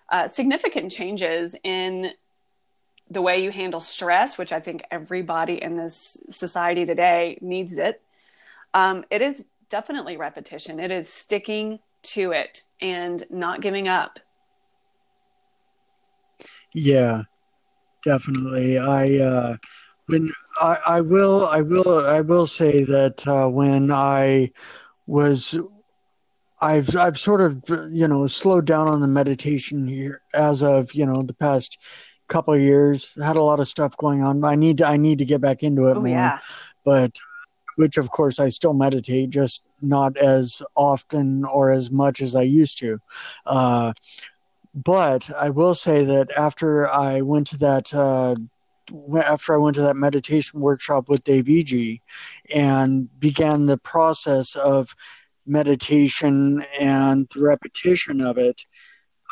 uh, 0.10 0.28
significant 0.28 0.92
changes 0.92 1.56
in 1.64 2.12
the 3.10 3.22
way 3.22 3.44
you 3.44 3.52
handle 3.52 3.80
stress, 3.80 4.38
which 4.38 4.52
I 4.52 4.60
think 4.60 4.84
everybody 4.92 5.62
in 5.62 5.78
this 5.78 6.18
society 6.30 6.86
today 6.86 7.38
needs 7.42 7.74
it, 7.74 8.02
um, 8.74 9.06
it 9.10 9.22
is 9.22 9.46
definitely 9.70 10.18
repetition. 10.18 10.80
It 10.80 10.92
is 10.92 11.12
sticking 11.12 11.80
to 12.04 12.32
it 12.32 12.64
and 12.82 13.24
not 13.30 13.62
giving 13.62 13.88
up 13.88 14.20
yeah, 16.74 17.24
definitely. 18.04 18.78
I 18.78 19.18
uh, 19.18 19.58
when 20.08 20.32
I, 20.62 20.78
I 20.86 21.02
will 21.02 21.48
I 21.48 21.62
will 21.62 22.06
I 22.06 22.22
will 22.22 22.46
say 22.46 22.84
that 22.84 23.28
uh, 23.28 23.48
when 23.48 23.92
I 23.92 24.52
was 25.08 25.60
I've 26.62 26.96
I've 26.96 27.18
sort 27.18 27.42
of 27.42 27.64
you 27.92 28.08
know 28.08 28.28
slowed 28.28 28.66
down 28.66 28.88
on 28.88 29.02
the 29.02 29.08
meditation 29.08 29.88
here 29.88 30.22
as 30.34 30.62
of 30.62 30.94
you 30.94 31.06
know 31.06 31.22
the 31.22 31.34
past 31.34 31.80
couple 32.28 32.54
of 32.54 32.62
years. 32.62 33.16
Had 33.22 33.38
a 33.38 33.44
lot 33.44 33.60
of 33.60 33.68
stuff 33.68 33.96
going 33.98 34.24
on. 34.24 34.44
I 34.44 34.56
need 34.56 34.80
to, 34.80 34.86
I 34.86 34.98
need 34.98 35.20
to 35.20 35.26
get 35.26 35.42
back 35.42 35.64
into 35.64 35.88
it 35.88 35.98
oh, 35.98 36.02
more. 36.02 36.08
Yeah. 36.10 36.40
But 36.84 37.18
which 37.78 37.98
of 37.98 38.10
course 38.10 38.40
I 38.40 38.50
still 38.50 38.74
meditate, 38.74 39.30
just 39.30 39.64
not 39.82 40.18
as 40.18 40.62
often 40.76 41.46
or 41.46 41.72
as 41.72 41.92
much 41.92 42.22
as 42.22 42.36
I 42.36 42.42
used 42.42 42.80
to. 42.80 43.00
Uh, 43.46 43.94
but 44.74 45.30
I 45.38 45.52
will 45.52 45.76
say 45.76 46.04
that 46.04 46.30
after 46.36 46.90
I 46.90 47.22
went 47.22 47.48
to 47.48 47.58
that 47.60 47.94
uh, 47.94 48.36
after 49.24 49.54
I 49.54 49.58
went 49.58 49.76
to 49.76 49.82
that 49.84 49.96
meditation 49.96 50.60
workshop 50.60 51.10
with 51.10 51.24
davidji 51.24 52.02
and 52.54 53.08
began 53.20 53.66
the 53.66 53.78
process 53.78 54.56
of 54.56 54.96
meditation 55.46 56.64
and 56.80 57.28
the 57.34 57.42
repetition 57.42 58.22
of 58.22 58.38
it, 58.38 58.66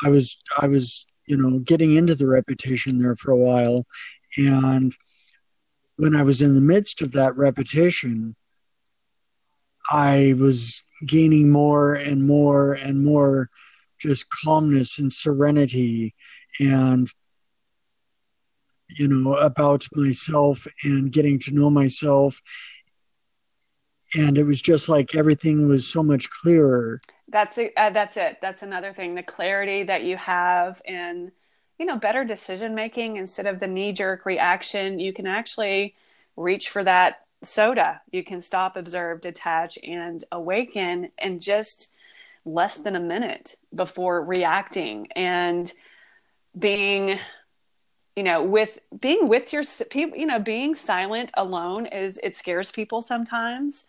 I 0.04 0.10
was 0.10 0.36
I 0.58 0.68
was 0.68 1.06
you 1.26 1.36
know 1.36 1.58
getting 1.60 1.94
into 1.94 2.14
the 2.14 2.26
repetition 2.26 2.98
there 2.98 3.16
for 3.16 3.32
a 3.32 3.36
while, 3.36 3.86
and 4.36 4.94
when 5.96 6.14
I 6.14 6.22
was 6.22 6.42
in 6.42 6.54
the 6.54 6.60
midst 6.60 7.02
of 7.02 7.12
that 7.12 7.36
repetition, 7.36 8.36
I 9.90 10.34
was 10.38 10.82
gaining 11.06 11.50
more 11.50 11.94
and 11.94 12.26
more 12.26 12.74
and 12.74 13.04
more 13.04 13.50
just 13.98 14.28
calmness 14.30 14.98
and 14.98 15.12
serenity 15.12 16.14
and 16.60 17.08
you 18.88 19.08
know 19.08 19.34
about 19.34 19.86
myself 19.94 20.66
and 20.84 21.10
getting 21.10 21.38
to 21.40 21.52
know 21.52 21.70
myself. 21.70 22.40
And 24.14 24.38
it 24.38 24.44
was 24.44 24.62
just 24.62 24.88
like 24.88 25.14
everything 25.14 25.66
was 25.66 25.86
so 25.86 26.02
much 26.02 26.30
clearer 26.30 27.00
that's 27.28 27.58
it 27.58 27.72
uh, 27.76 27.90
that's 27.90 28.16
it. 28.16 28.38
That's 28.40 28.62
another 28.62 28.92
thing 28.92 29.14
the 29.14 29.22
clarity 29.22 29.82
that 29.84 30.04
you 30.04 30.16
have 30.16 30.80
and 30.86 31.32
you 31.78 31.86
know 31.86 31.96
better 31.96 32.24
decision 32.24 32.74
making. 32.74 33.16
Instead 33.16 33.46
of 33.46 33.60
the 33.60 33.66
knee 33.66 33.92
jerk 33.92 34.24
reaction 34.26 34.98
you 34.98 35.12
can 35.12 35.26
actually 35.26 35.94
reach 36.36 36.68
for 36.68 36.84
that 36.84 37.26
soda. 37.42 38.00
You 38.10 38.24
can 38.24 38.40
stop 38.40 38.76
observe 38.76 39.20
detach 39.20 39.78
and 39.82 40.22
awaken 40.32 41.10
in 41.22 41.40
just 41.40 41.92
less 42.44 42.78
than 42.78 42.94
a 42.94 43.00
minute 43.00 43.56
before 43.74 44.24
reacting. 44.24 45.08
And 45.16 45.72
being 46.58 47.18
you 48.14 48.22
know 48.22 48.42
with 48.42 48.78
being 48.98 49.28
with 49.28 49.52
your 49.52 49.62
people 49.90 50.18
you 50.18 50.26
know 50.26 50.38
being 50.38 50.74
silent 50.74 51.30
alone 51.34 51.86
is 51.86 52.18
it 52.22 52.34
scares 52.34 52.72
people 52.72 53.02
sometimes 53.02 53.84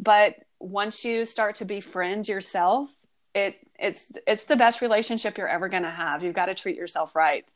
but 0.00 0.34
once 0.58 1.04
you 1.04 1.24
start 1.24 1.56
to 1.56 1.64
befriend 1.64 2.28
yourself 2.28 2.90
it 3.34 3.56
it's 3.78 4.12
it's 4.26 4.44
the 4.44 4.56
best 4.56 4.80
relationship 4.80 5.38
you're 5.38 5.48
ever 5.48 5.68
going 5.68 5.84
to 5.84 5.90
have. 5.90 6.22
You've 6.22 6.34
got 6.34 6.46
to 6.46 6.54
treat 6.54 6.76
yourself 6.76 7.14
right. 7.14 7.50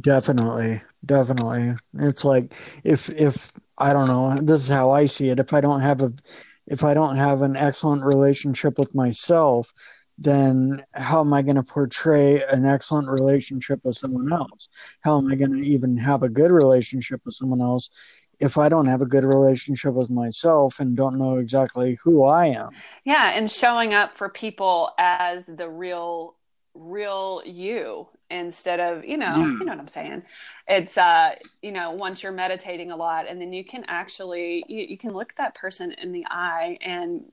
Definitely. 0.00 0.82
Definitely. 1.04 1.74
It's 1.98 2.24
like 2.24 2.52
if 2.84 3.08
if 3.10 3.52
i 3.78 3.92
don't 3.92 4.06
know 4.06 4.36
this 4.36 4.60
is 4.60 4.68
how 4.68 4.90
i 4.90 5.06
see 5.06 5.30
it. 5.30 5.40
If 5.40 5.52
i 5.52 5.60
don't 5.60 5.80
have 5.80 6.02
a 6.02 6.12
if 6.66 6.82
I 6.82 6.94
don't 6.94 7.16
have 7.16 7.42
an 7.42 7.56
excellent 7.56 8.04
relationship 8.04 8.78
with 8.78 8.94
myself, 8.94 9.72
then 10.16 10.82
how 10.94 11.20
am 11.20 11.32
I 11.32 11.42
going 11.42 11.56
to 11.56 11.62
portray 11.62 12.42
an 12.44 12.64
excellent 12.64 13.08
relationship 13.08 13.80
with 13.84 13.96
someone 13.96 14.32
else? 14.32 14.68
How 15.00 15.18
am 15.18 15.30
I 15.30 15.34
going 15.34 15.52
to 15.52 15.66
even 15.66 15.96
have 15.98 16.22
a 16.22 16.28
good 16.28 16.52
relationship 16.52 17.20
with 17.24 17.34
someone 17.34 17.60
else 17.60 17.90
if 18.40 18.58
I 18.58 18.68
don't 18.68 18.86
have 18.86 19.02
a 19.02 19.06
good 19.06 19.24
relationship 19.24 19.94
with 19.94 20.10
myself 20.10 20.80
and 20.80 20.96
don't 20.96 21.18
know 21.18 21.38
exactly 21.38 21.98
who 22.02 22.24
I 22.24 22.46
am? 22.46 22.70
Yeah, 23.04 23.30
and 23.34 23.50
showing 23.50 23.94
up 23.94 24.16
for 24.16 24.28
people 24.28 24.92
as 24.98 25.46
the 25.46 25.68
real 25.68 26.36
real 26.76 27.40
you 27.44 28.04
instead 28.30 28.80
of 28.80 29.04
you 29.04 29.16
know 29.16 29.26
Yeah. 29.36 29.46
you 29.46 29.58
know 29.60 29.66
what 29.66 29.78
i'm 29.78 29.86
saying 29.86 30.24
it's 30.66 30.98
uh 30.98 31.36
you 31.62 31.70
know 31.70 31.92
once 31.92 32.20
you're 32.20 32.32
meditating 32.32 32.90
a 32.90 32.96
lot 32.96 33.28
and 33.28 33.40
then 33.40 33.52
you 33.52 33.64
can 33.64 33.84
actually 33.86 34.64
you, 34.66 34.82
you 34.82 34.98
can 34.98 35.12
look 35.12 35.36
that 35.36 35.54
person 35.54 35.92
in 35.92 36.10
the 36.10 36.26
eye 36.28 36.76
and 36.80 37.26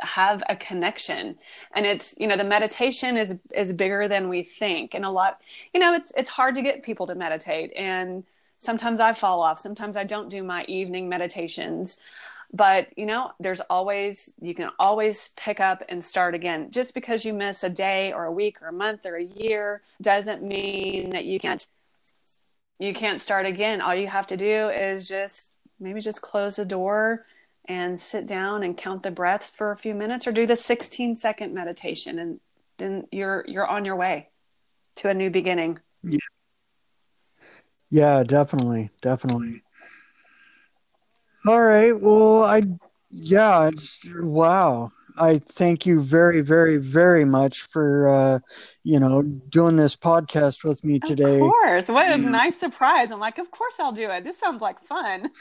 have 0.00 0.42
a 0.50 0.56
connection 0.56 1.38
and 1.74 1.86
it's 1.86 2.14
you 2.18 2.26
know 2.26 2.36
the 2.36 2.44
meditation 2.44 3.16
is 3.16 3.36
is 3.54 3.72
bigger 3.72 4.08
than 4.08 4.28
we 4.28 4.42
think 4.42 4.94
and 4.94 5.06
a 5.06 5.10
lot 5.10 5.40
you 5.72 5.80
know 5.80 5.94
it's 5.94 6.12
it's 6.16 6.28
hard 6.30 6.54
to 6.54 6.60
get 6.62 6.82
people 6.82 7.06
to 7.06 7.14
meditate 7.14 7.72
and 7.74 8.24
sometimes 8.62 9.00
i 9.00 9.12
fall 9.12 9.42
off. 9.42 9.58
Sometimes 9.58 9.96
i 9.96 10.04
don't 10.04 10.30
do 10.30 10.42
my 10.42 10.64
evening 10.64 11.08
meditations. 11.08 11.98
But 12.54 12.96
you 12.98 13.06
know 13.06 13.32
there's 13.40 13.60
always 13.62 14.32
you 14.40 14.54
can 14.54 14.70
always 14.78 15.28
pick 15.36 15.58
up 15.60 15.82
and 15.88 16.04
start 16.04 16.34
again. 16.34 16.70
Just 16.70 16.94
because 16.94 17.24
you 17.24 17.32
miss 17.32 17.64
a 17.64 17.70
day 17.70 18.12
or 18.12 18.24
a 18.24 18.32
week 18.32 18.62
or 18.62 18.68
a 18.68 18.72
month 18.72 19.06
or 19.06 19.16
a 19.16 19.24
year 19.24 19.82
doesn't 20.00 20.42
mean 20.42 21.10
that 21.10 21.24
you 21.24 21.38
can't 21.40 21.66
you 22.78 22.92
can't 22.92 23.20
start 23.20 23.46
again. 23.46 23.80
All 23.80 23.94
you 23.94 24.08
have 24.08 24.26
to 24.28 24.36
do 24.36 24.68
is 24.68 25.08
just 25.08 25.52
maybe 25.80 26.00
just 26.00 26.20
close 26.20 26.56
the 26.56 26.64
door 26.64 27.26
and 27.66 27.98
sit 27.98 28.26
down 28.26 28.62
and 28.62 28.76
count 28.76 29.02
the 29.02 29.10
breaths 29.10 29.48
for 29.48 29.70
a 29.70 29.76
few 29.76 29.94
minutes 29.94 30.26
or 30.26 30.32
do 30.32 30.46
the 30.46 30.56
16 30.56 31.16
second 31.16 31.54
meditation 31.54 32.18
and 32.18 32.40
then 32.78 33.06
you're 33.12 33.44
you're 33.46 33.66
on 33.66 33.84
your 33.84 33.96
way 33.96 34.28
to 34.96 35.08
a 35.08 35.14
new 35.14 35.30
beginning. 35.30 35.78
Yeah, 36.02 36.18
definitely, 37.92 38.90
definitely. 39.02 39.62
All 41.46 41.60
right. 41.60 41.92
Well, 41.92 42.44
I, 42.44 42.62
yeah, 43.10 43.68
it's, 43.68 44.00
wow. 44.14 44.90
I 45.18 45.38
thank 45.38 45.84
you 45.84 46.00
very, 46.00 46.40
very, 46.40 46.78
very 46.78 47.24
much 47.24 47.62
for, 47.62 48.08
uh, 48.08 48.38
you 48.82 48.98
know, 48.98 49.22
doing 49.22 49.76
this 49.76 49.94
podcast 49.94 50.64
with 50.64 50.82
me 50.84 51.00
today. 51.00 51.34
of 51.34 51.40
course 51.40 51.88
what 51.88 52.06
a 52.06 52.16
nice 52.16 52.56
surprise 52.56 53.10
i'm 53.10 53.20
like 53.20 53.36
of 53.38 53.50
course 53.50 53.74
i'll 53.78 53.92
do 53.92 54.10
it 54.10 54.24
this 54.24 54.38
sounds 54.38 54.62
like 54.62 54.80
fun 54.84 55.30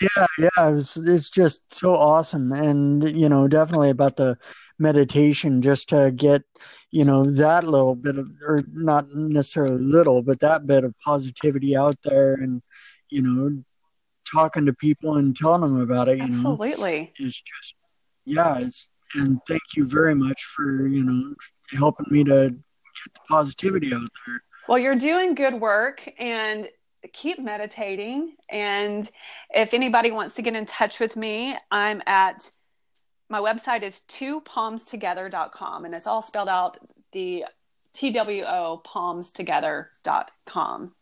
Yeah, 0.00 0.26
yeah, 0.38 0.76
it's 0.76 0.96
it's 0.96 1.28
just 1.28 1.72
so 1.74 1.92
awesome, 1.92 2.52
and 2.52 3.06
you 3.10 3.28
know, 3.28 3.48
definitely 3.48 3.90
about 3.90 4.16
the 4.16 4.38
meditation, 4.80 5.62
just 5.62 5.90
to 5.90 6.10
get, 6.10 6.42
you 6.90 7.04
know, 7.04 7.24
that 7.24 7.64
little 7.64 7.94
bit 7.94 8.16
of, 8.16 8.28
or 8.46 8.58
not 8.72 9.06
necessarily 9.12 9.78
little, 9.78 10.22
but 10.22 10.40
that 10.40 10.66
bit 10.66 10.82
of 10.84 10.94
positivity 11.04 11.76
out 11.76 11.96
there, 12.02 12.34
and 12.34 12.62
you 13.10 13.22
know, 13.22 13.62
talking 14.30 14.64
to 14.66 14.72
people 14.72 15.16
and 15.16 15.36
telling 15.36 15.60
them 15.60 15.80
about 15.80 16.08
it, 16.08 16.18
you 16.18 16.26
know, 16.28 16.52
absolutely 16.52 17.12
is 17.18 17.34
just, 17.34 17.74
yeah, 18.24 18.58
it's, 18.58 18.88
and 19.14 19.40
thank 19.48 19.62
you 19.76 19.84
very 19.84 20.14
much 20.14 20.42
for, 20.44 20.86
you 20.86 21.02
know, 21.02 21.34
helping 21.76 22.06
me 22.10 22.22
to 22.22 22.50
get 22.50 23.14
the 23.14 23.20
positivity 23.28 23.92
out 23.92 24.08
there. 24.26 24.42
Well, 24.68 24.78
you're 24.78 24.94
doing 24.94 25.34
good 25.34 25.54
work 25.54 26.08
and 26.18 26.68
keep 27.12 27.40
meditating. 27.40 28.36
And 28.48 29.10
if 29.52 29.74
anybody 29.74 30.12
wants 30.12 30.36
to 30.36 30.42
get 30.42 30.54
in 30.54 30.66
touch 30.66 31.00
with 31.00 31.16
me, 31.16 31.56
I'm 31.72 32.02
at 32.06 32.48
my 33.30 33.40
website 33.40 33.82
is 33.82 34.02
twopalmstogether.com 34.08 35.84
and 35.84 35.94
it's 35.94 36.08
all 36.08 36.20
spelled 36.20 36.48
out 36.48 36.78
the 37.12 37.44
TWO 37.94 38.82
palmstogether.com. 38.84 40.92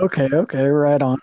Okay, 0.00 0.28
okay, 0.32 0.68
right 0.68 1.02
on. 1.02 1.18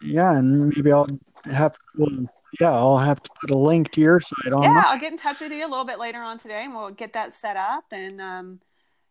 Yeah, 0.00 0.36
and 0.36 0.70
maybe 0.70 0.90
I'll 0.90 1.06
have, 1.52 1.76
well, 1.96 2.26
yeah, 2.60 2.72
I'll 2.72 2.98
have 2.98 3.22
to 3.22 3.30
put 3.40 3.50
a 3.50 3.58
link 3.58 3.90
to 3.92 4.00
your 4.00 4.20
site 4.20 4.52
on 4.52 4.62
Yeah, 4.62 4.70
my 4.70 4.82
I'll 4.86 4.98
get 4.98 5.12
in 5.12 5.18
touch 5.18 5.40
with 5.40 5.52
you 5.52 5.66
a 5.66 5.68
little 5.68 5.84
bit 5.84 5.98
later 5.98 6.22
on 6.22 6.38
today 6.38 6.64
and 6.64 6.74
we'll 6.74 6.90
get 6.90 7.12
that 7.12 7.34
set 7.34 7.56
up. 7.56 7.84
And 7.92 8.20
um, 8.20 8.60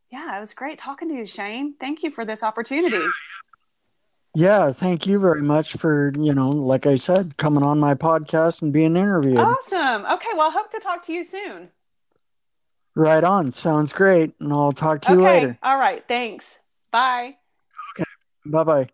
yeah, 0.09 0.37
it 0.37 0.39
was 0.39 0.53
great 0.53 0.77
talking 0.77 1.09
to 1.09 1.15
you, 1.15 1.25
Shane. 1.25 1.75
Thank 1.79 2.03
you 2.03 2.09
for 2.09 2.25
this 2.25 2.43
opportunity. 2.43 3.03
Yeah, 4.35 4.71
thank 4.71 5.07
you 5.07 5.19
very 5.19 5.41
much 5.41 5.73
for, 5.73 6.11
you 6.19 6.33
know, 6.33 6.49
like 6.49 6.85
I 6.85 6.95
said, 6.95 7.37
coming 7.37 7.63
on 7.63 7.79
my 7.79 7.95
podcast 7.95 8.61
and 8.61 8.73
being 8.73 8.95
interviewed. 8.95 9.37
Awesome. 9.37 10.05
Okay, 10.05 10.29
well, 10.35 10.51
hope 10.51 10.69
to 10.71 10.79
talk 10.79 11.03
to 11.03 11.13
you 11.13 11.23
soon. 11.23 11.69
Right 12.95 13.23
on. 13.23 13.51
Sounds 13.51 13.91
great. 13.91 14.33
And 14.39 14.51
I'll 14.53 14.71
talk 14.71 15.01
to 15.03 15.13
you 15.13 15.21
later. 15.21 15.57
All 15.63 15.77
right. 15.77 16.05
Thanks. 16.07 16.59
Bye. 16.91 17.35
Okay. 17.97 18.05
Bye 18.45 18.63
bye. 18.63 18.89